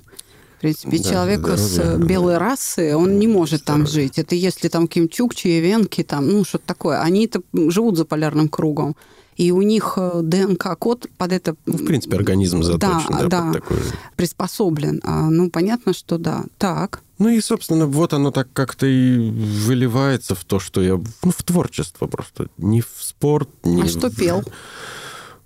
[0.56, 2.38] В принципе, Да, человек с здоровье, белой да.
[2.40, 4.08] расы, он не может там Здоровье.
[4.08, 4.18] жить.
[4.18, 7.00] Это если там какие-нибудь чукчи, венки, там, ну, что-то такое.
[7.00, 8.96] Они-то живут за полярным кругом.
[9.38, 13.42] И у них э, ДНК-код под это Ну, в принципе, организм заточен Да, да, да.
[13.44, 13.76] под такой.
[14.16, 15.00] приспособлен.
[15.04, 16.44] А, ну, понятно, что да.
[16.58, 17.02] Так.
[17.18, 21.00] Ну и, собственно, вот оно так как-то и выливается в то, что я...
[21.22, 22.48] Ну, в творчество просто.
[22.58, 24.42] Не в спорт, не А что в- пел?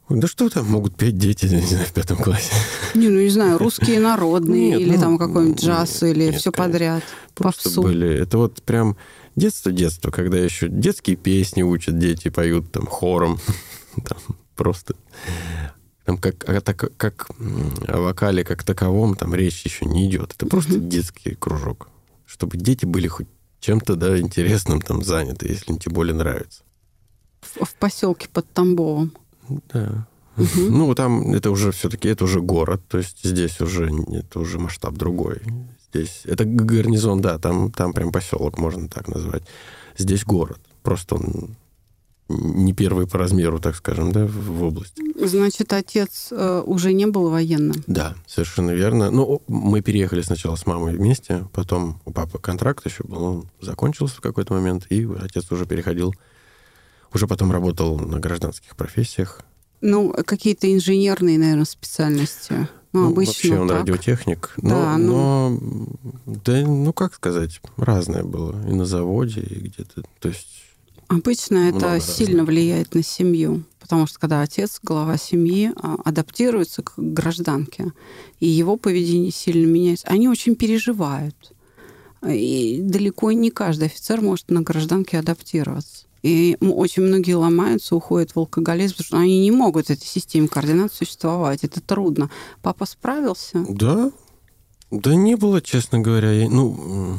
[0.08, 2.52] Да что там могут петь дети, не знаю, в пятом классе?
[2.94, 6.36] Не, ну, не знаю, русские народные, Нет, или ну, там какой-нибудь нет, джаз, или нет,
[6.36, 6.72] все конечно.
[6.72, 7.02] подряд.
[7.34, 7.82] Просто Попсу.
[7.82, 8.08] были...
[8.08, 8.96] Это вот прям
[9.36, 13.38] детство-детство, когда еще детские песни учат, дети поют там хором.
[14.04, 14.18] Там
[14.56, 14.94] просто...
[16.04, 17.30] Там как, а так- как
[17.86, 20.34] о вокале как таковом там речь еще не идет.
[20.34, 21.88] Это просто детский кружок.
[22.26, 23.28] Чтобы дети были хоть
[23.60, 26.64] чем-то да, интересным там заняты, если им тем более нравится.
[27.40, 29.12] В, в поселке под Тамбовом.
[29.72, 30.06] Да.
[30.36, 30.78] Мгм.
[30.78, 34.94] Ну, там это уже все-таки, это уже город, то есть здесь уже, это уже масштаб
[34.94, 35.42] другой.
[35.92, 39.42] Здесь, это гарнизон, да, там, там прям поселок, можно так назвать.
[39.96, 41.56] Здесь город, просто он
[42.38, 45.02] не первый по размеру, так скажем, да, в, области.
[45.26, 47.82] Значит, отец э, уже не был военным.
[47.86, 49.10] Да, совершенно верно.
[49.10, 54.16] Ну, мы переехали сначала с мамой вместе, потом у папы контракт еще был, он закончился
[54.16, 56.14] в какой-то момент, и отец уже переходил,
[57.12, 59.40] уже потом работал на гражданских профессиях,
[59.80, 62.68] Ну, какие-то инженерные, наверное, специальности.
[62.92, 63.78] Ну, обычно Вообще он так.
[63.78, 64.52] радиотехник.
[64.58, 65.96] Да, но, ну.
[66.26, 68.54] но, да, ну как сказать, разное было.
[68.68, 70.02] И на заводе, и где-то.
[70.20, 70.61] То есть,
[71.16, 72.48] Обычно это Много сильно разных.
[72.48, 77.92] влияет на семью, потому что когда отец, глава семьи, а, адаптируется к гражданке,
[78.40, 81.52] и его поведение сильно меняется, они очень переживают.
[82.26, 86.06] И далеко не каждый офицер может на гражданке адаптироваться.
[86.22, 90.92] И очень многие ломаются, уходят в алкоголизм, потому что они не могут этой системе координат
[90.92, 91.64] существовать.
[91.64, 92.30] Это трудно.
[92.62, 93.64] Папа справился?
[93.68, 94.12] да,
[94.92, 96.30] да не было, честно говоря.
[96.32, 97.16] я- ну,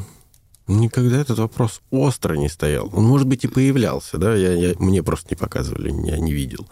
[0.66, 2.88] никогда этот вопрос остро не стоял.
[2.92, 6.66] Он, может быть, и появлялся, да, я, я- мне просто не показывали, я не видел.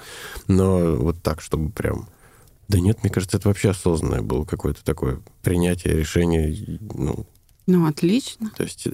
[0.48, 2.08] Но вот так, чтобы прям...
[2.68, 6.78] Да нет, мне кажется, это вообще осознанное было какое-то такое принятие решения.
[6.94, 7.26] Ну,
[7.66, 8.50] Ну, отлично.
[8.56, 8.92] То есть э,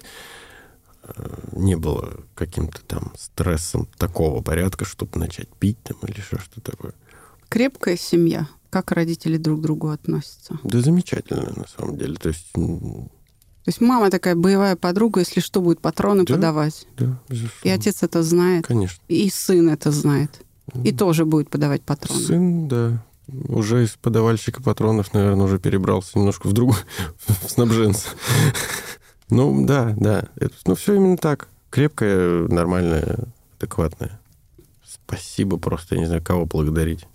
[1.52, 6.92] не было каким-то там стрессом такого порядка, чтобы начать пить там или еще что такое.
[7.48, 8.48] Крепкая семья.
[8.70, 10.58] Как родители друг к другу относятся?
[10.64, 12.16] Да замечательно, на самом деле.
[12.16, 12.48] То есть,
[13.68, 16.36] То есть мама такая боевая подруга, если что, будет патроны Да.
[16.36, 16.86] подавать.
[16.96, 17.52] да, безусловно.
[17.64, 18.98] И отец это знает, Конечно.
[19.08, 20.40] и сын это знает.
[20.84, 22.18] И тоже будет подавать патроны.
[22.18, 23.04] Сын, да.
[23.26, 26.78] Уже из подавальщика патронов, наверное, уже перебрался немножко в другую,
[27.26, 28.08] в снабженца.
[29.28, 30.24] Ну, да, да.
[30.36, 31.48] Это, ну, все именно так.
[31.68, 33.18] Крепкая, нормальная,
[33.58, 34.18] адекватная.
[34.82, 37.06] Спасибо просто, я не знаю, кого благодарить.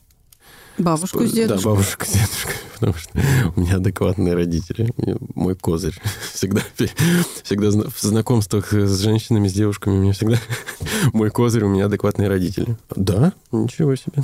[0.78, 1.66] Бабушку с Да, дедушкой.
[1.72, 3.12] бабушка с дедушкой, потому что
[3.56, 4.92] у меня адекватные родители.
[5.36, 6.00] Мой козырь.
[6.34, 6.62] Всегда,
[7.44, 10.38] всегда в знакомствах с женщинами, с девушками, у меня всегда
[11.14, 12.76] мой козырь, у меня адекватные родители.
[12.96, 14.24] Да, ничего себе.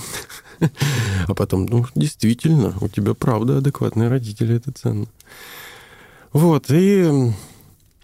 [1.28, 5.06] А потом, ну, действительно, у тебя правда адекватные родители, это ценно.
[6.34, 7.32] Вот, и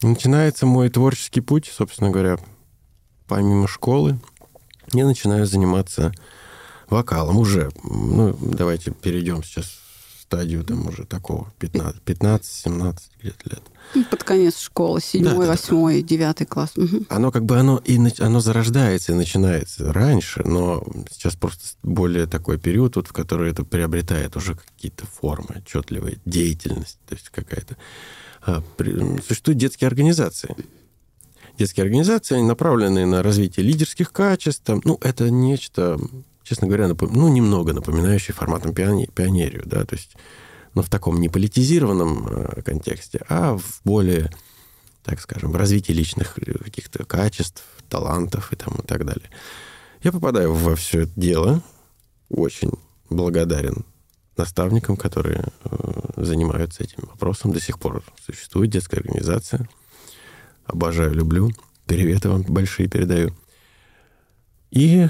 [0.02, 2.38] начинается мой творческий путь, собственно говоря,
[3.28, 4.20] помимо школы.
[4.94, 6.14] Я начинаю заниматься
[6.90, 7.72] вокалом уже.
[7.84, 9.86] Ну, давайте перейдем сейчас с
[10.26, 13.36] стадию там уже такого 15-17 лет.
[13.46, 14.08] лет.
[14.10, 16.72] Под конец школы, седьмой, восьмой, девятый класс.
[16.76, 17.06] Угу.
[17.10, 22.58] Оно как бы оно и оно зарождается и начинается раньше, но сейчас просто более такой
[22.58, 27.78] период, вот, в который это приобретает уже какие-то формы, отчетливая деятельность, то есть какая-то.
[28.42, 30.56] А, при, существуют детские организации.
[31.58, 34.64] Детские организации, они направлены на развитие лидерских качеств.
[34.66, 35.98] Там, ну, это нечто,
[36.46, 37.12] честно говоря, напом...
[37.14, 39.10] ну, немного напоминающее форматом пиони...
[39.14, 40.16] пионерию, да, то есть
[40.76, 44.30] но в таком не политизированном э, контексте, а в более,
[45.04, 49.30] так скажем, в развитии личных э, каких-то качеств, талантов и, там, и так далее.
[50.04, 51.62] Я попадаю во все это дело,
[52.30, 52.74] очень
[53.10, 53.86] благодарен
[54.36, 57.54] наставникам, которые э, занимаются этим вопросом.
[57.54, 59.70] До сих пор существует детская организация.
[60.66, 61.52] Обожаю, люблю.
[61.86, 63.34] Приветы вам большие передаю.
[64.72, 65.08] И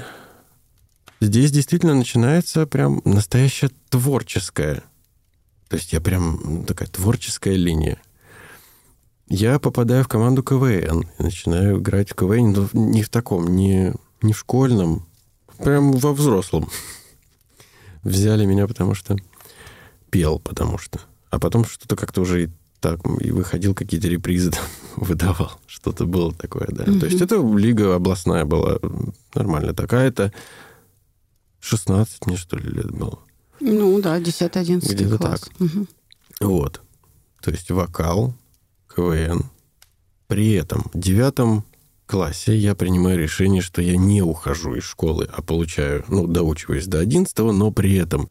[1.26, 4.82] здесь действительно начинается прям настоящая творческая
[5.68, 7.98] то есть я прям такая творческая линия.
[9.28, 13.92] Я попадаю в команду КВН и начинаю играть в КВН, но не в таком, не,
[14.22, 15.04] не в школьном,
[15.58, 16.68] прям во взрослом.
[18.04, 19.16] Взяли меня, потому что
[20.10, 21.00] пел, потому что.
[21.30, 25.58] А потом что-то как-то уже и так, и выходил какие-то репризы там, выдавал.
[25.66, 26.84] Что-то было такое, да.
[26.84, 27.00] Mm-hmm.
[27.00, 28.78] То есть это лига областная была
[29.34, 30.12] нормально такая.
[31.66, 33.18] Это 16 мне, что ли, лет было.
[33.60, 35.40] Ну да, 10-11 Где-то класс.
[35.40, 35.60] так.
[35.60, 35.86] Угу.
[36.40, 36.82] Вот.
[37.40, 38.34] То есть вокал,
[38.94, 39.50] КВН.
[40.28, 41.64] При этом в девятом
[42.06, 47.00] классе я принимаю решение, что я не ухожу из школы, а получаю, ну, доучиваюсь до
[47.00, 48.30] 11 но при этом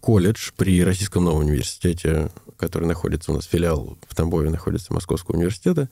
[0.00, 5.88] колледж при Российском новом университете, который находится у нас, филиал в Тамбове находится Московского университета,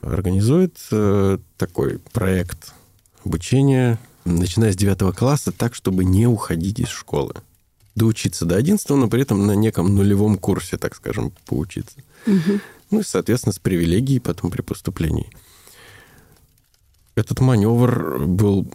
[0.00, 2.72] организует э, такой проект
[3.24, 7.34] обучения начиная с 9 класса, так, чтобы не уходить из школы.
[7.94, 11.98] Доучиться до 11, но при этом на неком нулевом курсе, так скажем, поучиться.
[12.26, 12.60] Угу.
[12.90, 15.30] Ну и, соответственно, с привилегией потом при поступлении.
[17.14, 18.66] Этот маневр был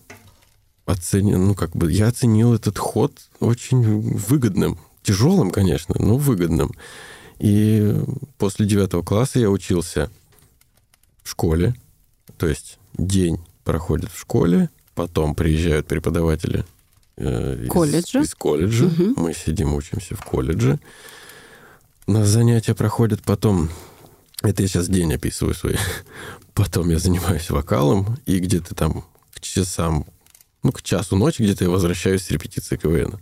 [0.85, 3.83] оценен, ну, как бы, я оценил этот ход очень
[4.17, 4.79] выгодным.
[5.03, 6.71] Тяжелым, конечно, но выгодным.
[7.39, 7.95] И
[8.37, 10.09] после девятого класса я учился
[11.23, 11.75] в школе.
[12.37, 16.65] То есть день проходит в школе, Потом приезжают преподаватели
[17.17, 18.19] э, колледжа.
[18.19, 18.85] Из, из колледжа.
[18.85, 19.13] Угу.
[19.21, 20.79] Мы сидим, учимся в колледже.
[22.07, 23.69] На занятия проходят потом...
[24.41, 25.77] Это я сейчас день описываю свой.
[26.55, 29.05] Потом я занимаюсь вокалом, и где-то там
[29.35, 30.07] к часам,
[30.63, 33.19] ну, к часу ночи где-то я возвращаюсь с репетиции КВН.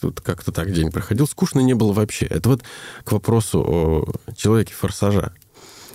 [0.00, 1.26] Тут как-то так день проходил.
[1.26, 2.26] Скучно не было вообще.
[2.26, 2.62] Это вот
[3.02, 5.32] к вопросу о человеке форсажа.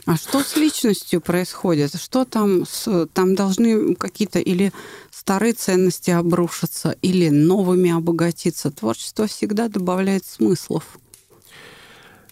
[0.05, 1.95] А что с личностью происходит?
[1.95, 2.65] Что там?
[2.65, 4.73] С, там должны какие-то или
[5.11, 8.69] старые ценности обрушиться, или новыми обогатиться.
[8.69, 10.99] Творчество всегда добавляет смыслов.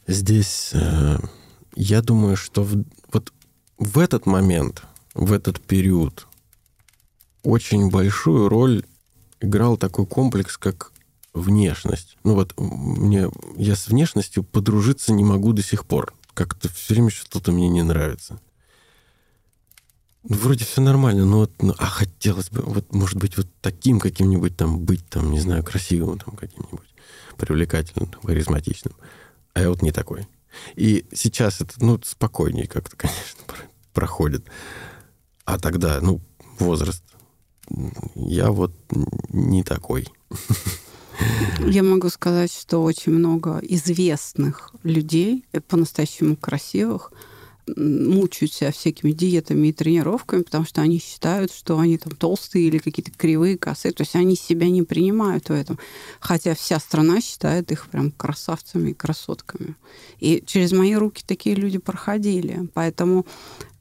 [0.05, 1.17] Здесь э,
[1.75, 3.31] я думаю, что в, вот
[3.77, 6.27] в этот момент, в этот период
[7.43, 8.84] очень большую роль
[9.39, 10.91] играл такой комплекс, как
[11.34, 12.17] внешность.
[12.25, 17.10] Ну вот мне я с внешностью подружиться не могу до сих пор как-то все время
[17.10, 18.39] что-то мне не нравится.
[20.24, 24.00] Ну, вроде все нормально, но вот, ну, а хотелось бы, вот, может быть, вот таким
[24.00, 26.94] каким-нибудь там быть, там, не знаю, красивым, там, каким-нибудь
[27.38, 28.94] привлекательным, там, харизматичным.
[29.54, 30.28] А я вот не такой.
[30.76, 33.44] И сейчас это, ну, спокойнее как-то, конечно,
[33.94, 34.46] проходит.
[35.46, 36.22] А тогда, ну,
[36.60, 37.04] возраст,
[38.15, 38.74] я вот
[39.30, 40.08] не такой.
[41.67, 47.12] Я могу сказать, что очень много известных людей, э, по-настоящему красивых,
[47.75, 52.77] мучают себя всякими диетами и тренировками, потому что они считают, что они там толстые или
[52.77, 53.93] какие-то кривые, косые.
[53.93, 55.79] То есть они себя не принимают в этом.
[56.19, 59.75] Хотя вся страна считает их прям красавцами и красотками.
[60.19, 62.67] И через мои руки такие люди проходили.
[62.73, 63.25] Поэтому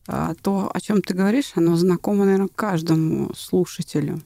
[0.07, 4.23] а, то, о чем ты говоришь, оно знакомо, наверное, каждому слушателю.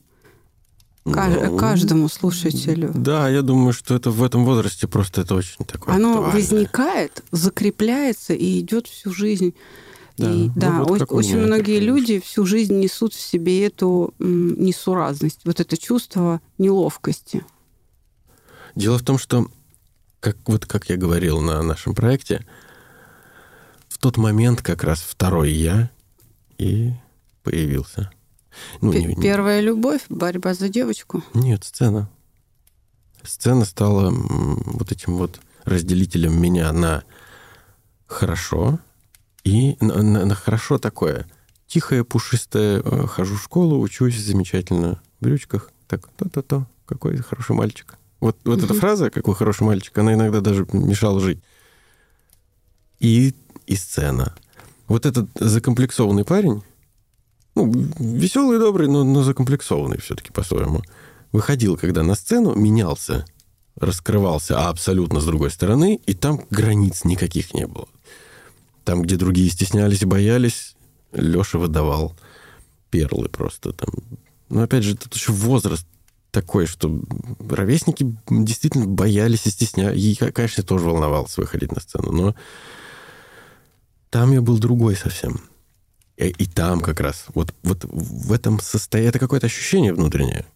[1.05, 2.93] Ну, каждому слушателю.
[2.95, 5.95] Да, я думаю, что это в этом возрасте просто это очень такое.
[5.95, 6.35] Оно актуально.
[6.35, 9.55] возникает, закрепляется и идет всю жизнь.
[10.17, 15.41] Да, и, ну, да вот очень многие люди всю жизнь несут в себе эту несуразность,
[15.45, 17.45] вот это чувство неловкости.
[18.75, 19.49] Дело в том, что,
[20.21, 22.47] как, вот как я говорил на нашем проекте,
[23.89, 25.91] в тот момент как раз второй я
[26.59, 26.93] и
[27.43, 28.11] появился.
[28.81, 31.23] Ну, не, Первая любовь, борьба за девочку?
[31.35, 32.09] Нет, сцена.
[33.23, 37.05] Сцена стала вот этим вот разделителем меня на
[38.07, 38.79] хорошо
[39.45, 41.27] и на, на, на хорошо такое.
[41.67, 45.71] Тихое, пушистое, хожу в школу, учусь замечательно в брючках.
[45.89, 47.99] Так, то-то-то, какой хороший мальчик.
[48.21, 51.43] Вот, вот эта фраза, какой хороший мальчик, она иногда даже мешала жить.
[53.01, 53.35] И,
[53.67, 54.35] и сцена.
[54.87, 56.63] Вот этот закомплексованный парень,
[57.55, 60.83] ну, веселый, добрый, но, но закомплексованный все-таки по-своему,
[61.33, 63.25] выходил, когда на сцену, менялся,
[63.77, 67.89] раскрывался абсолютно с другой стороны, и там границ никаких не было.
[68.85, 70.75] Там, где другие стеснялись и боялись,
[71.13, 72.15] Леша выдавал
[72.91, 73.91] перлы просто там.
[74.49, 75.87] Но опять же, тут еще возраст
[76.31, 77.01] такой, что
[77.49, 80.03] ровесники действительно боялись и стеснялись.
[80.03, 82.35] И, конечно, тоже волновался выходить на сцену, но
[84.11, 85.41] там я был другой совсем.
[86.17, 90.47] И, и там как раз, вот, вот в этом состоянии, это какое-то ощущение внутреннее.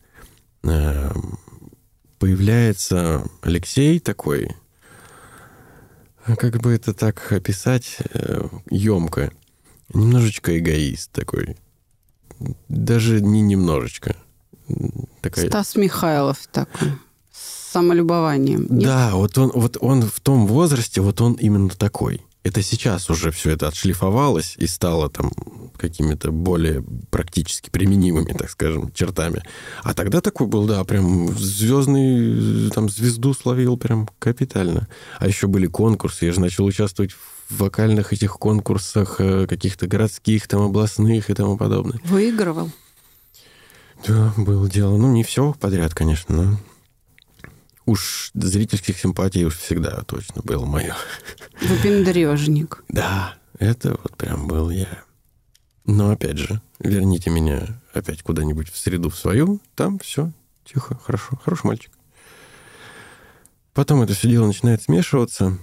[0.63, 1.39] Эм,
[2.19, 4.55] появляется Алексей такой,
[6.25, 7.99] как бы это так описать,
[8.71, 9.31] емко, э,
[9.95, 11.57] немножечко эгоист такой.
[12.69, 14.17] Даже не немножечко
[15.21, 15.49] такая...
[15.49, 16.93] Стас Михайлов такой
[17.33, 18.67] с самолюбованием.
[18.71, 18.85] Нет?
[18.85, 22.23] Да, вот он, вот он в том возрасте, вот он именно такой.
[22.49, 25.31] Это сейчас уже все это отшлифовалось и стало там
[25.77, 29.43] какими-то более практически применимыми, так скажем, чертами.
[29.83, 34.89] А тогда такой был, да, прям звездный, там, звезду словил прям капитально.
[35.19, 40.49] А еще были конкурсы, я же начал участвовать в вокальных этих конкурсах э, каких-то городских,
[40.49, 42.01] там, областных и тому подобное.
[42.05, 42.71] Выигрывал?
[44.07, 44.97] Да, было дело.
[44.97, 46.59] Ну, не все подряд, конечно, но
[47.89, 50.95] уж зрительских симпатий уж всегда точно было мое.
[51.63, 52.85] Выпендрежник.
[52.89, 55.05] Да, это вот прям был я.
[55.87, 60.33] Но опять же, верните меня опять куда-нибудь в среду в свою, там все
[60.65, 61.91] тихо, хорошо, хороший мальчик.
[63.73, 65.57] Потом это все дело начинает смешиваться,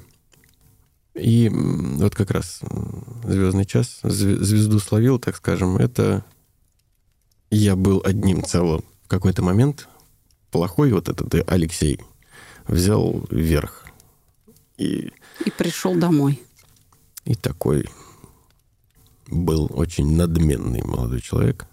[1.13, 2.61] и вот как раз
[3.23, 6.25] «Звездный час», звезду словил, так скажем, это
[7.51, 8.83] я был одним целым.
[9.03, 9.87] В какой-то момент
[10.49, 12.01] плохой вот этот Алексей
[12.67, 13.85] взял верх.
[14.77, 15.11] И,
[15.45, 16.41] и пришел домой.
[17.23, 17.89] И такой
[19.27, 21.65] был очень надменный молодой человек.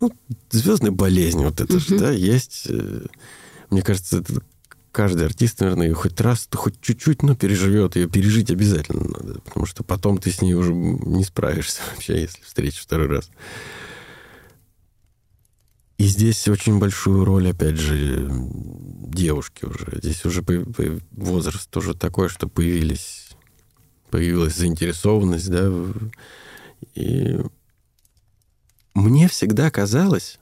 [0.00, 0.12] Ну,
[0.50, 1.80] звездная болезнь вот это угу.
[1.80, 2.66] же, да, есть.
[2.68, 3.06] Э,
[3.70, 4.42] мне кажется, это
[4.92, 8.08] каждый артист, наверное, хоть раз, хоть чуть-чуть, но переживет ее.
[8.08, 12.80] Пережить обязательно надо, потому что потом ты с ней уже не справишься вообще, если встретишь
[12.80, 13.30] второй раз.
[15.98, 19.98] И здесь очень большую роль, опять же, девушки уже.
[20.02, 20.44] Здесь уже
[21.12, 23.30] возраст тоже такой, что появились,
[24.10, 25.72] появилась заинтересованность, да.
[26.94, 27.38] И
[28.92, 30.38] мне всегда казалось,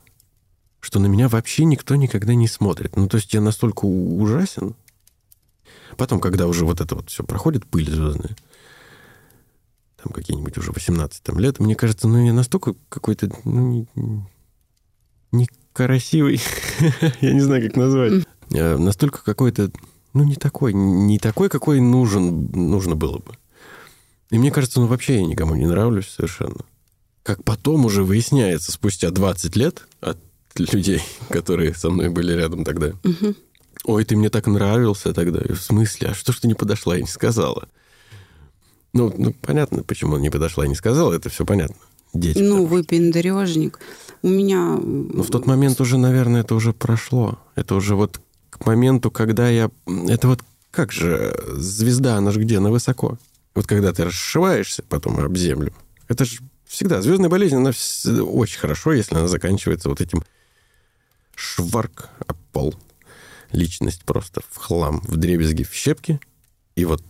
[0.81, 2.97] что на меня вообще никто никогда не смотрит.
[2.97, 4.75] Ну, то есть я настолько ужасен.
[5.97, 8.37] Потом, когда уже вот это вот все проходит, пыль звездная,
[10.03, 13.87] там какие-нибудь уже 18 там, лет, мне кажется, ну, я настолько какой-то, ну,
[15.35, 16.41] некрасивый,
[17.21, 19.71] я не знаю, как назвать, э, настолько какой-то,
[20.13, 23.37] ну, не такой, не такой, какой нужен, нужно было бы.
[24.31, 26.65] И мне кажется, ну, вообще я никому не нравлюсь совершенно.
[27.23, 30.19] Как потом уже выясняется, спустя 20 лет от
[30.57, 32.93] людей, которые со мной были рядом тогда.
[33.85, 35.41] Ой, ты мне так нравился тогда.
[35.41, 36.09] в смысле?
[36.09, 37.69] А что ж ты не подошла и не сказала?
[38.93, 41.77] Ну, ну, понятно, почему он не подошла и не сказала, это все понятно.
[42.15, 42.39] Дети.
[42.39, 43.81] Ну, вы пендрежник.
[44.23, 44.79] У меня...
[44.81, 47.39] Ну, в тот момент уже, наверное, это уже прошло.
[47.57, 49.71] Это уже вот к моменту, когда я...
[50.09, 52.59] Это вот как же звезда, она же где?
[52.59, 53.19] Она высоко.
[53.55, 55.75] Вот когда ты расшиваешься потом об землю,
[56.09, 57.03] это же всегда...
[57.03, 60.23] Звездная болезнь, она очень хорошо, если она заканчивается вот этим
[61.35, 62.75] шварк об пол.
[63.51, 66.21] Личность просто в хлам, в дребезги, в щепки.
[66.77, 67.03] И вот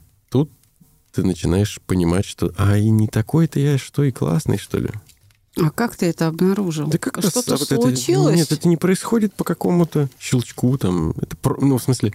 [1.14, 4.90] ты начинаешь понимать, что а и не такой-то я, что и классный, что ли.
[5.57, 6.88] А как ты это обнаружил?
[6.88, 8.33] Да как Что-то вот случилось?
[8.33, 10.77] Это, нет, это не происходит по какому-то щелчку.
[10.77, 11.11] Там.
[11.12, 12.12] Это, ну, в смысле,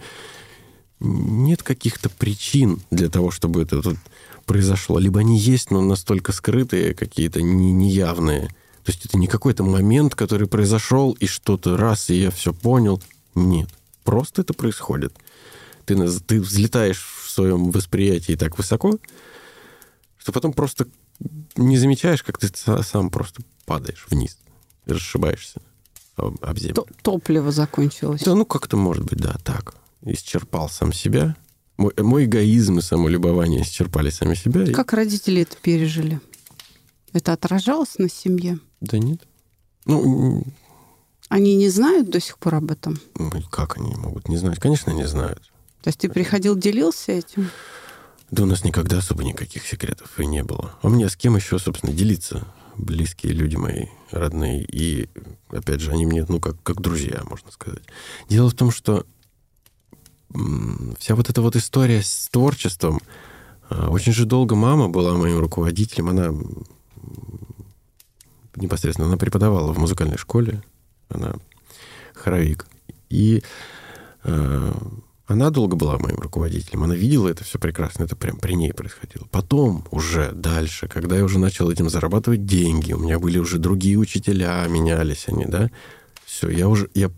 [1.00, 3.96] нет каких-то причин для того, чтобы это тут
[4.44, 4.98] произошло.
[4.98, 8.48] Либо они есть, но настолько скрытые, какие-то не, неявные.
[8.84, 13.00] То есть это не какой-то момент, который произошел, и что-то раз, и я все понял.
[13.34, 13.70] Нет.
[14.04, 15.14] Просто это происходит.
[15.86, 18.98] Ты, ты взлетаешь в своем восприятии так высоко,
[20.18, 20.86] что потом просто
[21.56, 22.48] не замечаешь, как ты
[22.82, 24.38] сам просто падаешь вниз,
[24.86, 25.60] расшибаешься
[26.16, 26.86] об, об землю.
[27.02, 28.22] Топливо закончилось.
[28.24, 29.76] Да, ну как-то может быть, да, так.
[30.02, 31.36] Исчерпал сам себя.
[31.76, 34.70] Мой, мой эгоизм и самолюбование исчерпали сами себя.
[34.72, 34.96] Как и...
[34.96, 36.20] родители это пережили?
[37.12, 38.58] Это отражалось на семье?
[38.80, 39.22] Да нет.
[39.86, 40.44] Ну,
[41.28, 43.00] они не знают до сих пор об этом?
[43.16, 44.58] Ну, как они могут не знать?
[44.58, 45.50] Конечно, не знают.
[45.82, 47.50] То есть ты приходил, делился этим?
[48.30, 50.74] Да у нас никогда особо никаких секретов и не было.
[50.82, 52.46] А мне с кем еще, собственно, делиться?
[52.76, 54.62] Близкие люди мои, родные.
[54.64, 55.08] И,
[55.48, 57.82] опять же, они мне, ну, как, как друзья, можно сказать.
[58.28, 59.04] Дело в том, что
[60.98, 63.00] вся вот эта вот история с творчеством,
[63.68, 66.32] а, очень же долго мама была моим руководителем, она
[68.54, 70.62] непосредственно, она преподавала в музыкальной школе,
[71.08, 71.34] она
[72.14, 72.66] хоровик.
[73.08, 73.42] И
[74.24, 74.72] э,
[75.30, 79.28] она долго была моим руководителем, она видела это все прекрасно, это прям при ней происходило.
[79.30, 83.96] Потом уже дальше, когда я уже начал этим зарабатывать деньги, у меня были уже другие
[83.96, 85.70] учителя, менялись они, да,
[86.26, 87.12] все, я уже, я,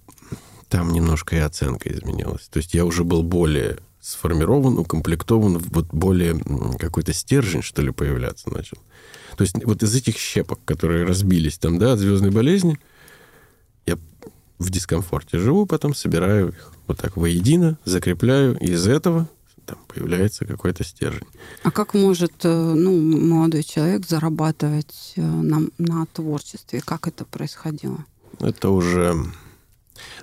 [0.68, 2.48] там немножко и оценка изменилась.
[2.48, 6.38] То есть я уже был более сформирован, укомплектован, вот более
[6.78, 8.76] какой-то стержень, что ли, появляться начал.
[9.38, 12.78] То есть вот из этих щепок, которые разбились там, да, от звездной болезни,
[13.86, 13.96] я
[14.62, 19.28] в дискомфорте живу, потом собираю их вот так воедино, закрепляю, и из этого
[19.66, 21.26] там появляется какой-то стержень.
[21.62, 26.80] А как может э, ну, молодой человек зарабатывать э, на, на творчестве?
[26.84, 28.04] Как это происходило?
[28.40, 29.14] Это уже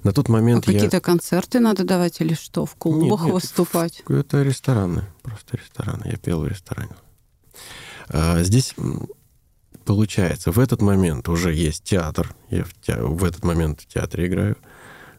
[0.03, 0.77] на тот момент а я...
[0.77, 2.65] какие-то концерты надо давать или что?
[2.65, 4.03] В клубах нет, нет, выступать?
[4.07, 6.03] Это рестораны, просто рестораны.
[6.05, 6.95] Я пел в ресторане.
[8.09, 8.75] А здесь
[9.89, 12.35] получается, в этот момент уже есть театр.
[12.51, 12.95] Я в, те...
[12.95, 14.55] в этот момент в театре играю.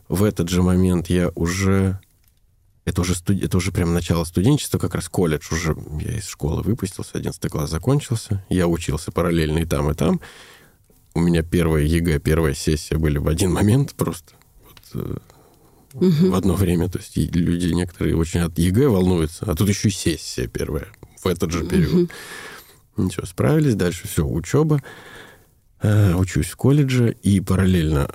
[0.09, 1.99] В этот же момент я уже...
[2.85, 3.43] Это уже, студ...
[3.43, 5.77] это уже прям начало студенчества, как раз колледж уже.
[6.01, 8.45] Я из школы выпустился, 11 класс закончился.
[8.49, 10.21] Я учился параллельно и там, и там.
[11.15, 14.35] У меня первая ЕГЭ, первая сессия были в один момент просто.
[14.93, 15.21] Вот,
[15.95, 16.31] угу.
[16.31, 16.89] В одно время.
[16.89, 20.87] То есть люди некоторые очень от ЕГЭ волнуются, а тут еще и сессия первая
[21.25, 22.05] в этот же период.
[22.05, 22.11] Угу.
[22.97, 23.75] Ничего, справились.
[23.75, 24.83] Дальше все, учеба.
[25.83, 27.17] Э, учусь в колледже.
[27.23, 28.11] И параллельно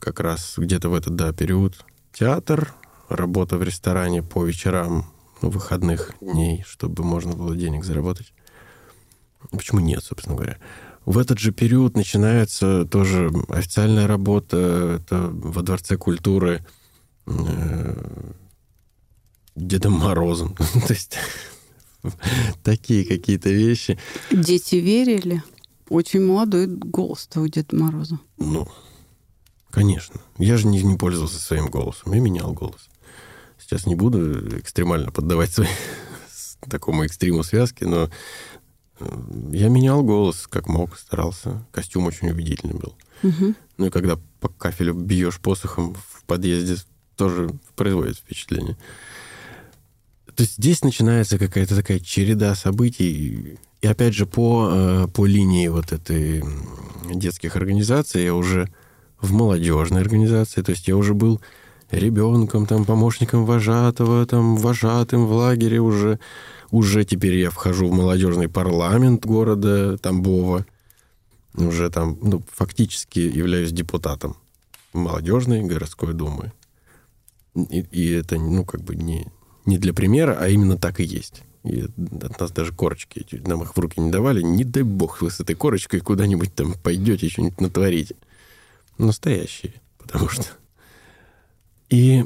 [0.00, 2.74] как раз где-то в этот, да, период театр,
[3.08, 5.06] работа в ресторане по вечерам,
[5.40, 8.32] выходных дней, чтобы можно было денег заработать.
[9.50, 10.58] Почему нет, собственно говоря?
[11.04, 16.64] В этот же период начинается тоже официальная работа это во Дворце культуры
[17.26, 18.32] э,
[19.54, 20.54] Дедом Морозом.
[20.86, 21.16] То есть
[22.62, 23.98] такие какие-то вещи.
[24.30, 25.42] Дети верили?
[25.88, 28.18] Очень молодой голос-то у Деда Мороза.
[28.36, 28.68] Ну,
[29.70, 30.20] конечно.
[30.38, 32.12] Я же не, не пользовался своим голосом.
[32.12, 32.88] Я менял голос.
[33.58, 35.68] Сейчас не буду экстремально поддавать свои,
[36.68, 38.10] такому экстриму связки, но
[39.00, 39.18] э,
[39.52, 41.64] я менял голос как мог, старался.
[41.72, 42.94] Костюм очень убедительный был.
[43.22, 43.54] Угу.
[43.78, 46.76] Ну и когда по кафелю бьешь посохом в подъезде,
[47.16, 48.76] тоже производит впечатление.
[50.38, 53.58] То есть здесь начинается какая-то такая череда событий.
[53.80, 56.44] И опять же, по, э, по линии вот этой
[57.12, 58.68] детских организаций я уже
[59.20, 61.40] в молодежной организации, то есть я уже был
[61.90, 66.20] ребенком, там, помощником вожатого, там, вожатым в лагере уже.
[66.70, 70.64] Уже теперь я вхожу в молодежный парламент города Тамбова.
[71.56, 74.36] Уже там, ну, фактически являюсь депутатом
[74.92, 76.52] молодежной городской думы.
[77.56, 79.26] И, и это, ну, как бы не,
[79.68, 81.42] не для примера, а именно так и есть.
[81.62, 84.40] И от нас даже корочки нам их в руки не давали.
[84.42, 88.16] Не дай бог вы с этой корочкой куда-нибудь там пойдете, что-нибудь натворите.
[88.96, 90.46] Настоящие, потому что...
[91.90, 92.24] И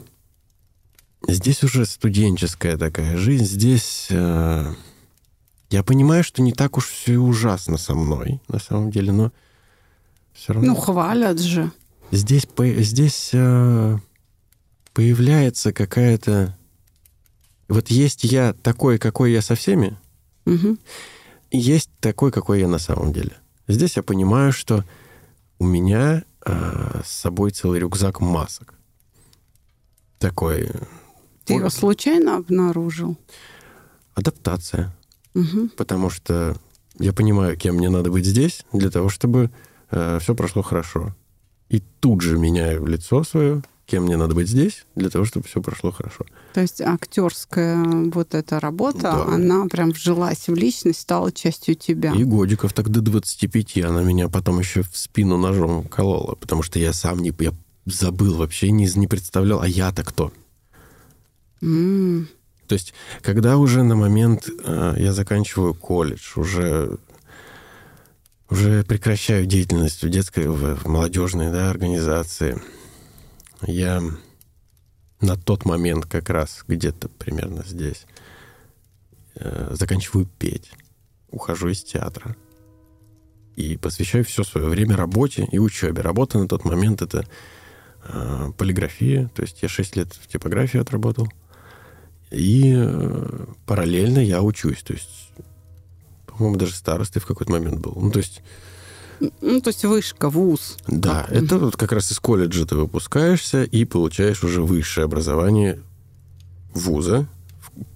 [1.29, 3.45] здесь уже студенческая такая жизнь.
[3.45, 4.75] Здесь э,
[5.71, 9.33] я понимаю, что не так уж все ужасно со мной, на самом деле, но
[10.33, 10.73] все равно...
[10.73, 11.71] Ну, хвалят же.
[12.11, 13.99] Здесь, здесь э,
[14.93, 16.57] появляется какая-то
[17.73, 19.97] вот есть я такой, какой я со всеми,
[20.45, 20.77] угу.
[21.51, 23.33] и есть такой, какой я на самом деле.
[23.67, 24.85] Здесь я понимаю, что
[25.59, 28.75] у меня э, с собой целый рюкзак масок.
[30.19, 30.71] Такой.
[31.45, 33.17] Ты его случайно обнаружил?
[34.15, 34.95] Адаптация.
[35.35, 35.71] Угу.
[35.77, 36.57] Потому что
[36.99, 39.51] я понимаю, кем мне надо быть здесь, для того, чтобы
[39.91, 41.15] э, все прошло хорошо.
[41.71, 43.63] И тут же меняю лицо свое,
[43.93, 46.25] кем мне надо быть здесь, для того, чтобы все прошло хорошо.
[46.55, 47.77] То есть актерская
[48.11, 49.25] вот эта работа, да.
[49.27, 52.15] она прям вжилась в личность, стала частью тебя.
[52.15, 56.79] И годиков так до 25 она меня потом еще в спину ножом колола, потому что
[56.79, 57.35] я сам не...
[57.39, 57.53] Я
[57.85, 60.33] забыл вообще, не, не представлял, а я-то кто?
[61.61, 62.25] Mm.
[62.67, 66.97] То есть, когда уже на момент э, я заканчиваю колледж, уже
[68.49, 72.59] уже прекращаю деятельность в детской, в, в молодежной да, организации,
[73.67, 74.03] я
[75.21, 78.07] на тот момент как раз где-то примерно здесь
[79.37, 80.71] э, заканчиваю петь,
[81.31, 82.37] ухожу из театра
[83.57, 86.03] и посвящаю все свое время работе и учебе.
[86.03, 87.25] Работа на тот момент это
[88.05, 91.29] э, полиграфия, то есть я 6 лет в типографии отработал,
[92.31, 95.31] и э, параллельно я учусь, то есть,
[96.27, 97.95] по-моему, даже старостой в какой-то момент был.
[97.95, 98.43] Ну, то есть
[99.41, 100.77] Ну, то есть вышка, вуз.
[100.89, 105.81] Да, это вот как раз из колледжа ты выпускаешься и получаешь уже высшее образование
[106.75, 107.29] вуза,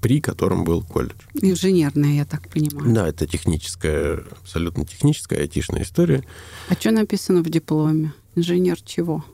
[0.01, 1.15] при котором был колледж.
[1.35, 2.95] Инженерная, я так понимаю.
[2.95, 6.25] Да, это техническая, абсолютно техническая, айтишная история.
[6.69, 8.13] А что написано в дипломе?
[8.35, 9.25] Инженер чего?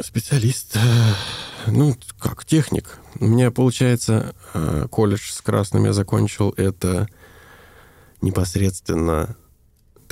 [0.00, 1.14] Специалист, э,
[1.68, 2.98] ну, как техник.
[3.20, 7.08] У меня, получается, э, колледж с красным я закончил, это
[8.20, 9.36] непосредственно,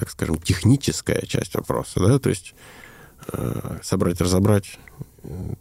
[0.01, 2.55] так скажем, техническая часть вопроса, да, то есть
[3.32, 4.78] э, собрать, разобрать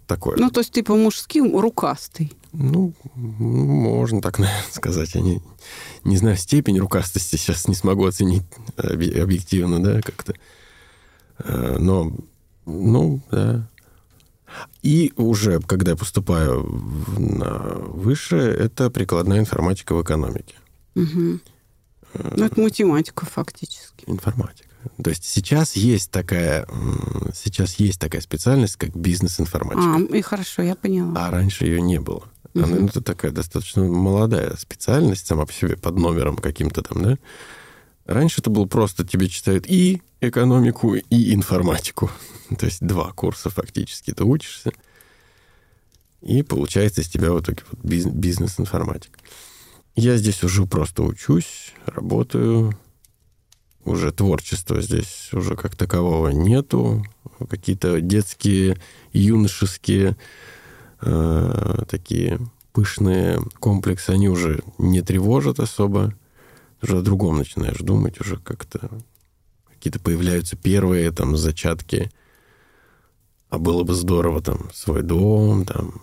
[0.08, 0.38] такое.
[0.38, 2.32] Ну, то есть ты по-мужски рукастый.
[2.54, 5.14] Ну, можно так наверное, сказать.
[5.14, 5.42] Я не,
[6.04, 8.44] не знаю степень рукастости, сейчас не смогу оценить
[8.78, 10.34] объективно, да, как-то.
[11.46, 12.12] Но,
[12.66, 13.68] ну, да,
[14.82, 16.64] и уже, когда я поступаю
[17.18, 20.56] на высшее, это прикладная информатика в экономике.
[20.96, 21.40] Угу.
[22.14, 24.04] Ну, это математика фактически.
[24.08, 24.70] Информатика.
[25.04, 26.66] То есть сейчас есть такая,
[27.34, 29.96] сейчас есть такая специальность, как бизнес-информатика.
[29.96, 31.28] А, и хорошо, я поняла.
[31.28, 32.24] А раньше ее не было.
[32.54, 32.64] Угу.
[32.64, 37.18] Она, ну, это такая достаточно молодая специальность сама по себе, под номером каким-то там, да?
[38.06, 42.10] Раньше это было просто тебе читают и экономику, и информатику.
[42.58, 44.72] То есть два курса фактически ты учишься.
[46.22, 49.18] И получается из тебя вот итоге вот бизнес-информатик.
[50.00, 52.74] Я здесь уже просто учусь, работаю.
[53.84, 57.04] Уже творчества здесь уже как такового нету.
[57.50, 58.78] Какие-то детские,
[59.12, 60.16] юношеские
[61.02, 62.40] э, такие
[62.72, 66.14] пышные комплексы, они уже не тревожат особо
[66.82, 68.90] уже о другом начинаешь думать, уже как-то
[69.68, 72.10] какие-то появляются первые там зачатки.
[73.50, 76.02] А было бы здорово там свой дом, там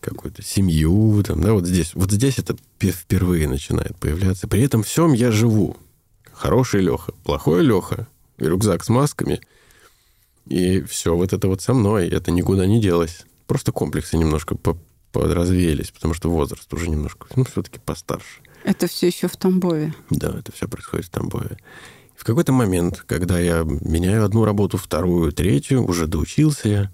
[0.00, 4.48] какую-то семью, там, да, вот здесь, вот здесь это впервые начинает появляться.
[4.48, 5.76] При этом всем я живу.
[6.32, 9.40] Хороший Леха, плохой Леха, рюкзак с масками,
[10.46, 13.24] и все вот это вот со мной, это никуда не делось.
[13.46, 14.56] Просто комплексы немножко
[15.12, 18.42] подразвеялись, потому что возраст уже немножко, ну, все-таки постарше.
[18.64, 19.94] Это все еще в Тамбове.
[20.10, 21.56] Да, это все происходит в Тамбове.
[22.16, 26.92] В какой-то момент, когда я меняю одну работу, вторую, третью, уже доучился я,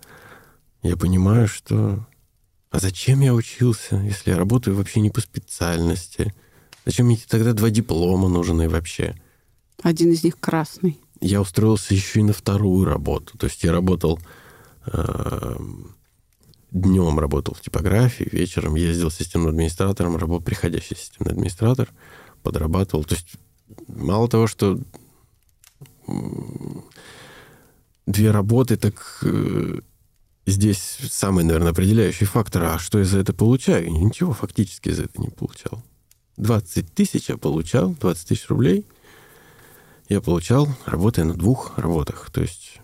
[0.83, 2.07] я понимаю, что...
[2.73, 6.35] А зачем я учился, если я работаю вообще не по специальности?
[6.87, 9.15] Зачем мне тогда два диплома нужны вообще?
[9.83, 10.99] Один из них красный.
[11.21, 13.37] Я устроился еще и на вторую работу.
[13.37, 14.19] То есть я работал
[14.87, 15.57] э,
[16.71, 21.91] днем работал в типографии, вечером ездил системным администратором, работал приходящий системный администратор,
[22.43, 23.05] подрабатывал.
[23.05, 23.35] То есть
[23.87, 24.81] мало того, что
[28.07, 29.81] две работы, так э,
[30.47, 32.65] здесь самый, наверное, определяющий фактор.
[32.65, 33.91] А что я за это получаю?
[33.91, 35.83] Ничего фактически за это не получал.
[36.37, 38.87] 20 тысяч я получал, 20 тысяч рублей
[40.09, 42.31] я получал, работая на двух работах.
[42.31, 42.79] То есть,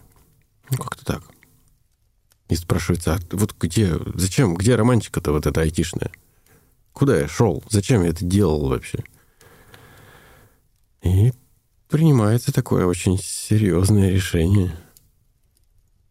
[0.71, 1.23] ну, как-то так.
[2.49, 6.11] И спрашивается, а вот где, зачем, где романтика-то вот эта айтишная?
[6.93, 7.63] Куда я шел?
[7.69, 9.05] Зачем я это делал вообще?
[11.03, 11.33] И
[11.89, 14.77] принимается такое очень серьезное решение.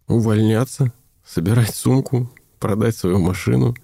[0.08, 0.94] Увольняться,
[1.28, 3.76] собирать сумку, продать свою машину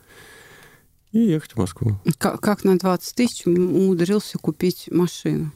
[1.12, 2.00] и ехать в Москву.
[2.18, 5.52] Как, как на 20 тысяч умудрился купить машину?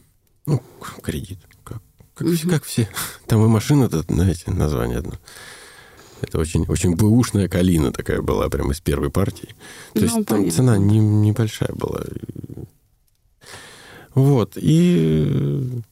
[0.45, 0.61] Ну,
[1.01, 1.39] кредит.
[1.63, 1.81] Как,
[2.13, 2.49] как, угу.
[2.49, 2.89] как все.
[3.25, 5.13] Там и машина-то, знаете, название одно.
[6.21, 9.55] Это очень, очень бэушная калина такая была, прямо из первой партии.
[9.93, 10.37] То ну, есть понятно.
[10.37, 12.03] там цена не, небольшая была.
[14.15, 14.53] Вот.
[14.55, 15.83] И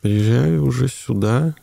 [0.00, 1.54] приезжаю уже сюда.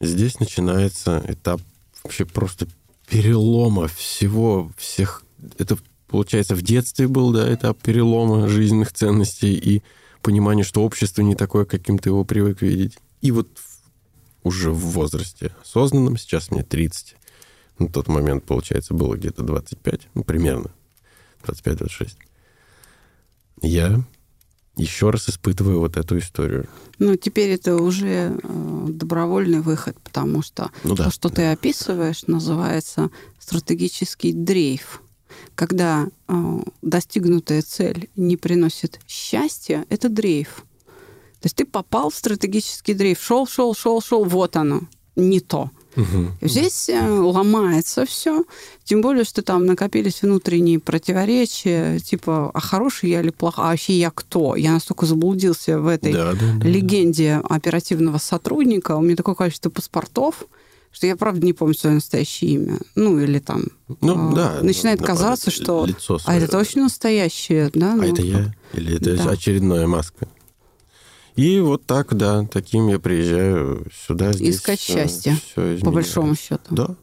[0.00, 1.60] Здесь начинается этап
[2.02, 2.66] вообще просто
[3.12, 5.22] перелома всего, всех...
[5.58, 9.82] Это, получается, в детстве был, да, этап перелома жизненных ценностей и
[10.22, 12.96] понимания, что общество не такое, каким ты его привык видеть.
[13.20, 13.48] И вот
[14.44, 17.16] уже в возрасте осознанном, сейчас мне 30,
[17.78, 20.72] на тот момент, получается, было где-то 25, ну, примерно
[21.44, 22.16] 25-26.
[23.60, 24.02] Я
[24.76, 26.68] еще раз испытываю вот эту историю.
[26.98, 31.04] Ну, теперь это уже э, добровольный выход, потому что ну, да.
[31.04, 35.02] то, что ты описываешь, называется стратегический дрейф.
[35.54, 40.64] Когда э, достигнутая цель не приносит счастья, это дрейф.
[41.40, 44.82] То есть ты попал в стратегический дрейф, шел, шел, шел, шел, вот оно,
[45.16, 45.70] не то.
[45.96, 46.32] Угу.
[46.40, 48.44] Здесь э, ломается все,
[48.84, 53.98] тем более, что там накопились внутренние противоречия, типа, а хороший я или плохой, а вообще
[53.98, 54.56] я кто?
[54.56, 57.54] Я настолько заблудился в этой да, да, да, легенде да.
[57.54, 60.46] оперативного сотрудника, у меня такое количество паспортов,
[60.92, 62.78] что я правда не помню свое настоящее имя.
[62.94, 63.64] Ну, или там
[64.00, 66.38] ну, э, да, начинает ну, казаться, что лицо свое.
[66.38, 67.92] а это точно настоящее, да?
[67.92, 68.54] А ну, это я?
[68.74, 69.30] Или это да.
[69.30, 70.28] очередная маска?
[71.36, 74.32] И вот так, да, таким я приезжаю сюда.
[74.32, 76.74] Здесь Искать счастье, все по большому счету.
[76.74, 76.96] Да.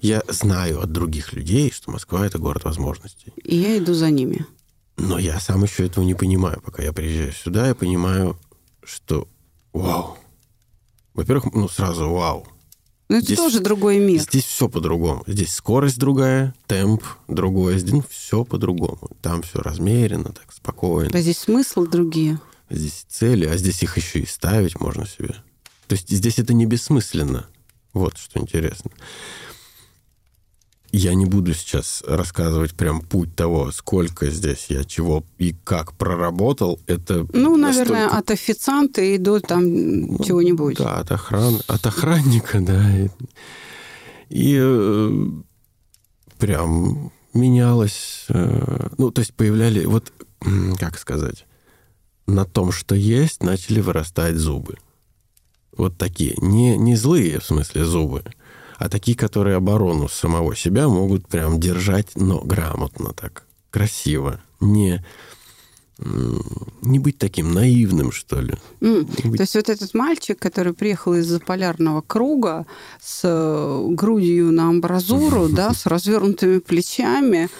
[0.00, 3.32] Я знаю от других людей, что Москва– это город возможностей.
[3.44, 4.46] И я иду за ними.
[4.96, 6.60] Но я сам еще этого не понимаю.
[6.64, 8.38] Пока я приезжаю сюда, я понимаю,
[8.82, 9.28] что
[9.72, 10.16] вау.
[11.14, 12.46] Во-первых, ну сразу вау.
[13.08, 14.20] Но это Здесь- тоже другой мир.
[14.20, 15.24] Здесь все по-другому.
[15.26, 17.78] Здесь скорость другая, темп другой.
[17.78, 19.10] Здесь ну, все по-другому.
[19.20, 21.10] Там все размеренно, так спокойно.
[21.12, 22.38] А здесь смыслы другие.
[22.70, 25.34] Здесь цели, а здесь их еще и ставить можно себе.
[25.88, 27.46] То есть здесь это не бессмысленно.
[27.92, 28.90] Вот что интересно.
[30.92, 36.80] Я не буду сейчас рассказывать прям путь того, сколько здесь я чего и как проработал.
[36.86, 39.64] Это Ну, наверное, настолько- от официанта и до там
[40.24, 40.78] чего-нибудь.
[40.78, 41.60] Да, от, охран...
[41.68, 42.90] от охранника, да.
[42.98, 43.08] И,
[44.30, 45.26] и, э,
[46.38, 48.24] прям менялось.
[48.28, 50.12] э, ну, то есть появляли, вот,
[50.78, 51.46] как сказать,
[52.34, 54.76] на том, что есть, начали вырастать зубы.
[55.76, 56.34] Вот такие.
[56.38, 58.24] Не, не злые, в смысле, зубы,
[58.76, 64.40] а такие, которые оборону самого себя могут прям держать, но грамотно так, красиво.
[64.60, 65.04] Не,
[66.82, 68.54] не быть таким наивным, что ли.
[68.80, 72.66] Не быть То есть вот этот мальчик, который приехал из заполярного круга
[73.02, 77.50] с э, грудью на амбразуру, да, с развернутыми плечами,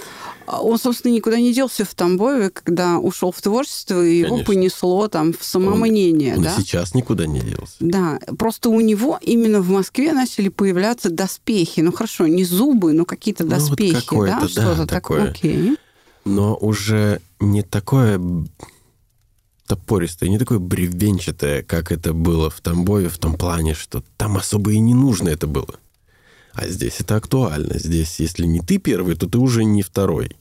[0.59, 5.33] он, собственно, никуда не делся в Тамбове, когда ушел в творчество, и его понесло там
[5.33, 6.55] в самомнение, Он и да?
[6.57, 7.77] сейчас никуда не делся.
[7.81, 11.81] Да, просто у него именно в Москве начали появляться доспехи.
[11.81, 15.27] Ну хорошо, не зубы, но какие-то Ну, вот доспехи, какое-то, да, да, что-то такое.
[15.27, 15.31] такое.
[15.31, 15.77] Окей.
[16.25, 18.21] Но уже не такое
[19.67, 24.73] топористое, не такое бревенчатое, как это было в Тамбове, в том плане, что там особо
[24.73, 25.77] и не нужно это было.
[26.53, 27.79] А здесь это актуально.
[27.79, 30.37] Здесь, если не ты первый, то ты уже не второй.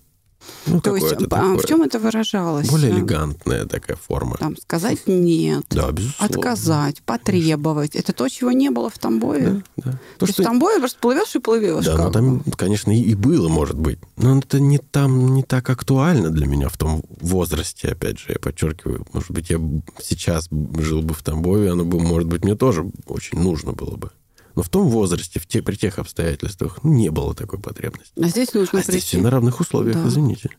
[0.66, 1.58] Ну, То есть какое-то а такое.
[1.58, 2.70] в чем это выражалось?
[2.70, 4.38] Более А, элегантная такая форма.
[4.38, 6.26] Там сказать нет, Да, безусловно.
[6.38, 7.96] отказать, потребовать.
[7.96, 9.64] Это то, чего не было в Тамбове.
[9.78, 9.92] Да, да.
[9.92, 11.86] То То, есть что- в Тамбове просто плывешь и плывешь.
[11.86, 14.00] Да, как там, конечно, и, было, может быть.
[14.18, 18.36] Но это не там не так актуально для меня в том возрасте, опять же, я
[18.40, 19.06] подчеркиваю.
[19.14, 19.60] Может быть, я
[20.02, 24.12] сейчас жил бы в Тамбове, оно бы, может быть, мне тоже очень нужно было бы.
[24.56, 28.12] Но в том возрасте, в те, при тех обстоятельствах, ну, не было такой потребности.
[28.20, 29.08] А здесь нужно А здесь прийти.
[29.08, 30.08] все на равных условиях, Да.
[30.08, 30.50] извините.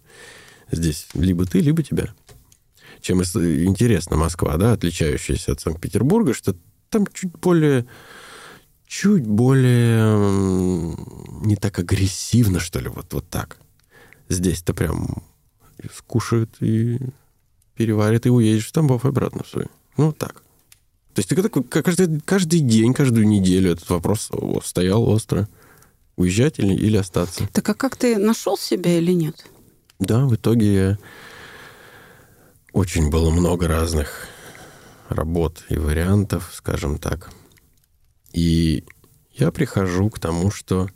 [0.71, 2.15] Здесь либо ты, либо тебя.
[3.01, 6.55] Чем интересна Москва, да, отличающаяся от Санкт-Петербурга, что
[6.91, 7.87] там чуть более
[8.87, 10.97] чуть более
[11.45, 13.59] не так агрессивно, что ли, вот, вот так.
[14.29, 15.23] Здесь-то прям
[15.95, 16.99] скушают и
[17.75, 19.67] переварят, и уедешь в Тамбов обратно в свой.
[19.97, 20.43] Ну, так.
[21.15, 24.31] То есть ты такой, каждый, каждый день, каждую неделю этот вопрос
[24.65, 25.49] стоял остро.
[26.17, 27.49] Уезжать или, или остаться?
[27.53, 29.47] Так а как ты нашел себя или нет?
[29.99, 30.99] Да, в итоге я...
[32.73, 34.29] очень было много разных
[35.09, 37.31] работ и вариантов, скажем так.
[38.33, 38.85] И
[39.33, 40.89] я прихожу к тому, что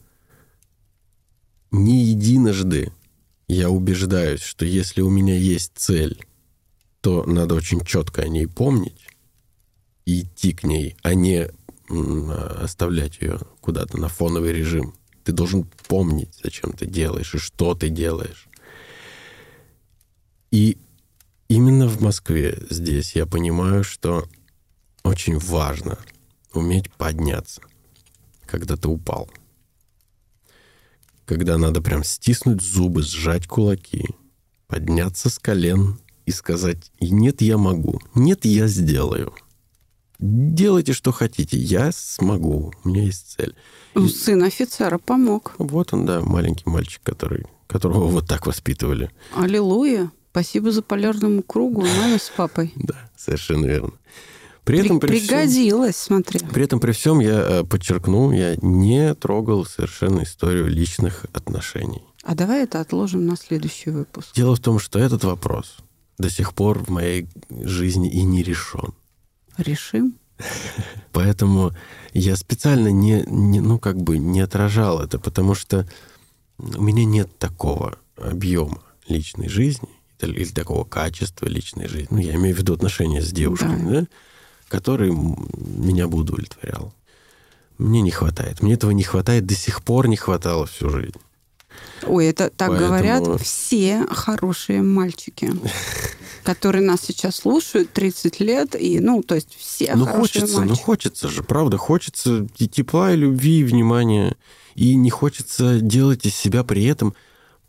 [1.70, 2.92] не единожды
[3.48, 6.24] я убеждаюсь, что если у меня есть цель,
[7.00, 9.03] то надо очень четко о ней помнить
[10.07, 11.50] и идти к ней, а не
[11.88, 14.94] оставлять ее куда-то на фоновый режим.
[15.22, 18.48] Ты должен помнить, зачем ты делаешь и что ты делаешь.
[20.50, 20.78] И
[21.48, 24.28] именно в Москве здесь я понимаю, что
[25.02, 25.98] очень важно
[26.52, 27.62] уметь подняться,
[28.46, 29.30] когда ты упал.
[31.24, 34.05] Когда надо прям стиснуть зубы, сжать кулаки,
[34.66, 39.34] подняться с колен и сказать «И «нет, я могу», «нет, я сделаю».
[40.18, 43.54] Делайте, что хотите, я смогу, у меня есть цель.
[43.94, 45.54] Ну, Сын офицера помог.
[45.58, 49.10] Вот он, да, маленький мальчик, который, которого вот так воспитывали.
[49.36, 50.10] Аллилуйя.
[50.30, 52.72] Спасибо за полярному кругу, маме с папой.
[52.76, 53.92] Да, совершенно верно.
[54.64, 56.40] При этом, при всем- Пригодилось, смотри.
[56.40, 62.02] При этом, при всем, я э, подчеркну, я не трогал совершенно историю личных отношений.
[62.22, 64.28] А давай это отложим на следующий выпуск.
[64.34, 65.76] Дело в том, что этот вопрос
[66.18, 68.94] до сих пор в моей жизни и не решен.
[69.57, 70.14] Решим.
[71.12, 71.72] Поэтому
[72.12, 75.88] я специально не, не, ну, как бы не отражал это, потому что
[76.59, 79.88] у меня нет такого объема личной жизни
[80.20, 82.09] или такого качества личной жизни.
[82.11, 84.00] Ну, я имею в виду отношения с девушками, Да.
[84.00, 84.07] да,
[84.68, 86.94] который меня бы удовлетворял.
[87.78, 88.62] Мне не хватает.
[88.62, 91.20] Мне этого не хватает, до сих пор не хватало всю жизнь.
[92.07, 95.53] Ой, это так Поэтому- говорят все хорошие мальчики,
[96.45, 100.66] которые нас сейчас слушают 30 лет, и, ну, то есть все Ну, хорошие хочется, ну,
[100.66, 100.85] мальчики.
[100.85, 104.37] хочется же, правда, хочется и тепла, и любви, и внимания.
[104.75, 107.14] И не хочется делать из себя при этом,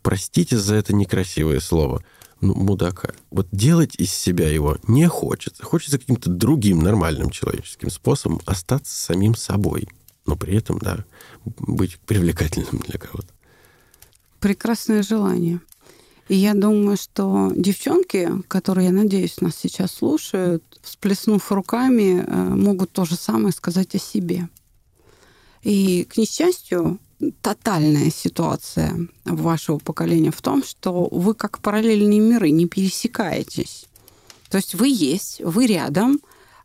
[0.02, 2.02] простите за это некрасивое слово,
[2.40, 3.14] ну, мудака.
[3.30, 5.64] Вот делать из себя его не хочется.
[5.64, 9.88] Хочется каким-то другим нормальным человеческим способом остаться самим собой.
[10.26, 11.04] Но при этом, да,
[11.44, 13.28] быть привлекательным для кого-то.
[14.46, 15.60] Прекрасное желание.
[16.28, 22.92] И я думаю, что девчонки, которые, я надеюсь, нас сейчас слушают, всплеснув руками, э, могут
[22.92, 24.48] то же самое сказать о себе.
[25.64, 27.00] И, к несчастью,
[27.42, 33.86] тотальная ситуация вашего поколения в том, что вы как параллельные миры не пересекаетесь.
[34.48, 36.20] То есть вы есть, вы рядом,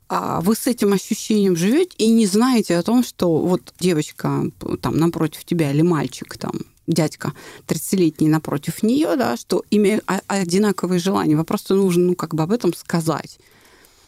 [0.07, 4.51] а вы с этим ощущением живете и не знаете о том, что вот девочка
[4.83, 6.53] там напротив тебя или мальчик там
[6.87, 7.33] дядька
[7.67, 11.35] 30-летний напротив нее, да, что имеют одинаковые желания.
[11.35, 13.39] Вам просто нужно ну, как бы об этом сказать.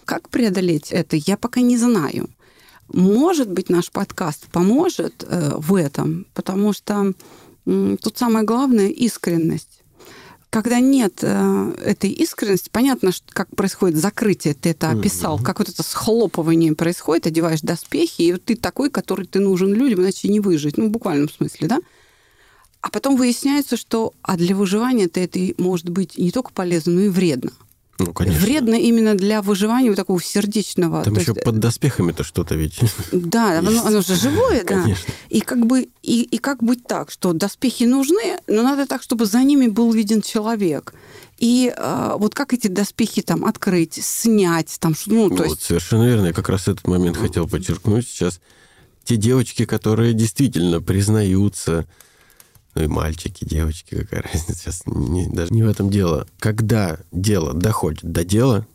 [0.05, 2.29] Как преодолеть это, я пока не знаю.
[2.91, 7.13] Может быть, наш подкаст поможет э, в этом, потому что
[7.65, 9.83] тут самое главное искренность.
[10.49, 15.43] Когда нет э, этой искренности, понятно, что, как происходит закрытие, ты это описал, mm-hmm.
[15.43, 20.01] как вот это схлопывание происходит, одеваешь доспехи, и вот ты такой, который ты нужен людям,
[20.01, 21.79] иначе не выжить, ну, в буквальном смысле, да?
[22.83, 27.07] А потом выясняется, что а для выживания это может быть не только полезно, но и
[27.07, 27.51] вредно.
[27.97, 28.41] Ну, конечно.
[28.41, 31.01] Вредно именно для выживания вот такого сердечного.
[31.01, 31.45] Там еще есть...
[31.45, 32.77] под доспехами-то что-то ведь.
[33.13, 34.85] Да, оно, оно же живое, да.
[35.29, 39.27] И как бы и, и как быть так, что доспехи нужны, но надо так, чтобы
[39.27, 40.93] за ними был виден человек.
[41.39, 45.63] И э, вот как эти доспехи там открыть, снять, там, ну, то вот, есть...
[45.63, 46.25] Совершенно верно.
[46.27, 48.41] Я как раз этот момент хотел подчеркнуть сейчас.
[49.05, 51.85] Те девочки, которые действительно признаются,
[52.75, 54.53] ну и мальчики, девочки, какая разница.
[54.53, 56.27] Сейчас не, даже не в этом дело.
[56.39, 58.67] Когда дело доходит до дела,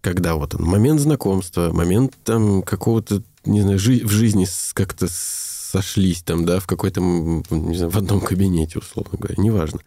[0.00, 6.22] когда вот он, момент знакомства, момент там какого-то, не знаю, жи- в жизни как-то сошлись
[6.22, 9.80] там, да, в какой-то, не знаю, в одном кабинете, условно говоря, неважно.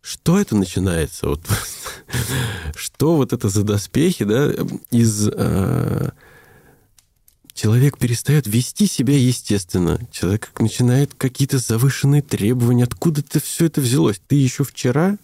[0.00, 1.28] Что это начинается?
[1.28, 1.40] Вот,
[2.76, 4.52] что вот это за доспехи, да,
[4.90, 5.28] из...
[5.32, 6.10] Э,
[7.56, 9.98] человек перестает вести себя естественно.
[10.12, 12.84] Человек начинает какие-то завышенные требования.
[12.84, 14.20] Откуда-то все это взялось?
[14.28, 15.16] Ты еще вчера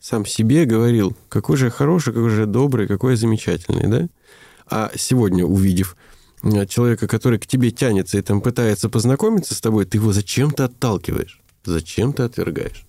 [0.00, 4.08] сам себе говорил, какой же я хороший, какой же я добрый, какой я замечательный, да?
[4.68, 5.96] А сегодня, увидев
[6.42, 10.64] э, человека, который к тебе тянется и там пытается познакомиться с тобой, ты его зачем-то
[10.64, 12.84] отталкиваешь, зачем ты отвергаешь.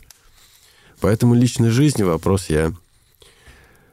[1.01, 2.73] Поэтому личной жизни вопрос я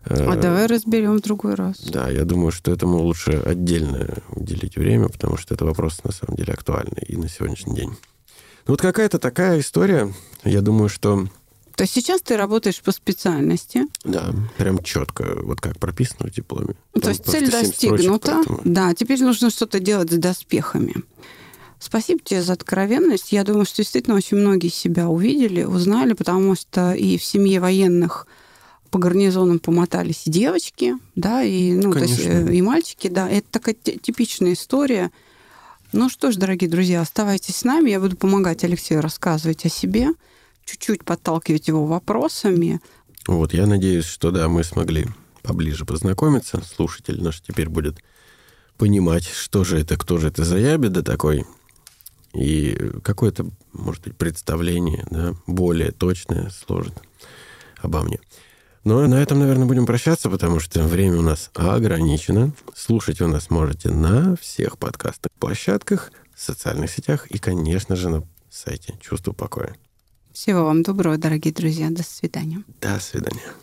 [0.06, 1.78] а давай разберем в другой раз.
[1.80, 6.36] Да, я думаю, что этому лучше отдельно уделить время, потому что это вопрос на самом
[6.36, 7.90] деле актуальный и на сегодняшний день.
[8.66, 10.12] Ну, вот какая-то такая история.
[10.44, 11.26] Я думаю, что...
[11.76, 13.82] То есть сейчас ты работаешь по специальности?
[14.04, 16.74] Да, прям четко, вот как прописано в дипломе.
[16.92, 18.42] Там То есть цель достигнута.
[18.42, 20.94] Строчек, Да, теперь нужно что-то делать с доспехами.
[21.80, 23.32] Спасибо тебе за откровенность.
[23.32, 28.26] Я думаю, что действительно очень многие себя увидели, узнали, потому что и в семье военных
[28.94, 33.28] по гарнизонам помотались и девочки, да, и, ну, то есть, э, и мальчики, да.
[33.28, 35.10] Это такая типичная история.
[35.92, 37.90] Ну что ж, дорогие друзья, оставайтесь с нами.
[37.90, 40.10] Я буду помогать Алексею рассказывать о себе,
[40.64, 42.80] чуть-чуть подталкивать его вопросами.
[43.26, 45.08] Вот, я надеюсь, что да, мы смогли
[45.42, 46.62] поближе познакомиться.
[46.64, 47.96] Слушатель наш теперь будет
[48.78, 51.44] понимать, что же это, кто же это за ябеда такой.
[52.32, 56.94] И какое-то, может быть, представление, да, более точное сложит
[57.82, 58.20] обо мне.
[58.84, 62.52] Ну, на этом, наверное, будем прощаться, потому что время у нас ограничено.
[62.74, 68.98] Слушать вы нас можете на всех подкастных площадках, социальных сетях и, конечно же, на сайте
[69.00, 69.74] «Чувство покоя».
[70.34, 71.88] Всего вам доброго, дорогие друзья.
[71.88, 72.62] До свидания.
[72.82, 73.54] До свидания.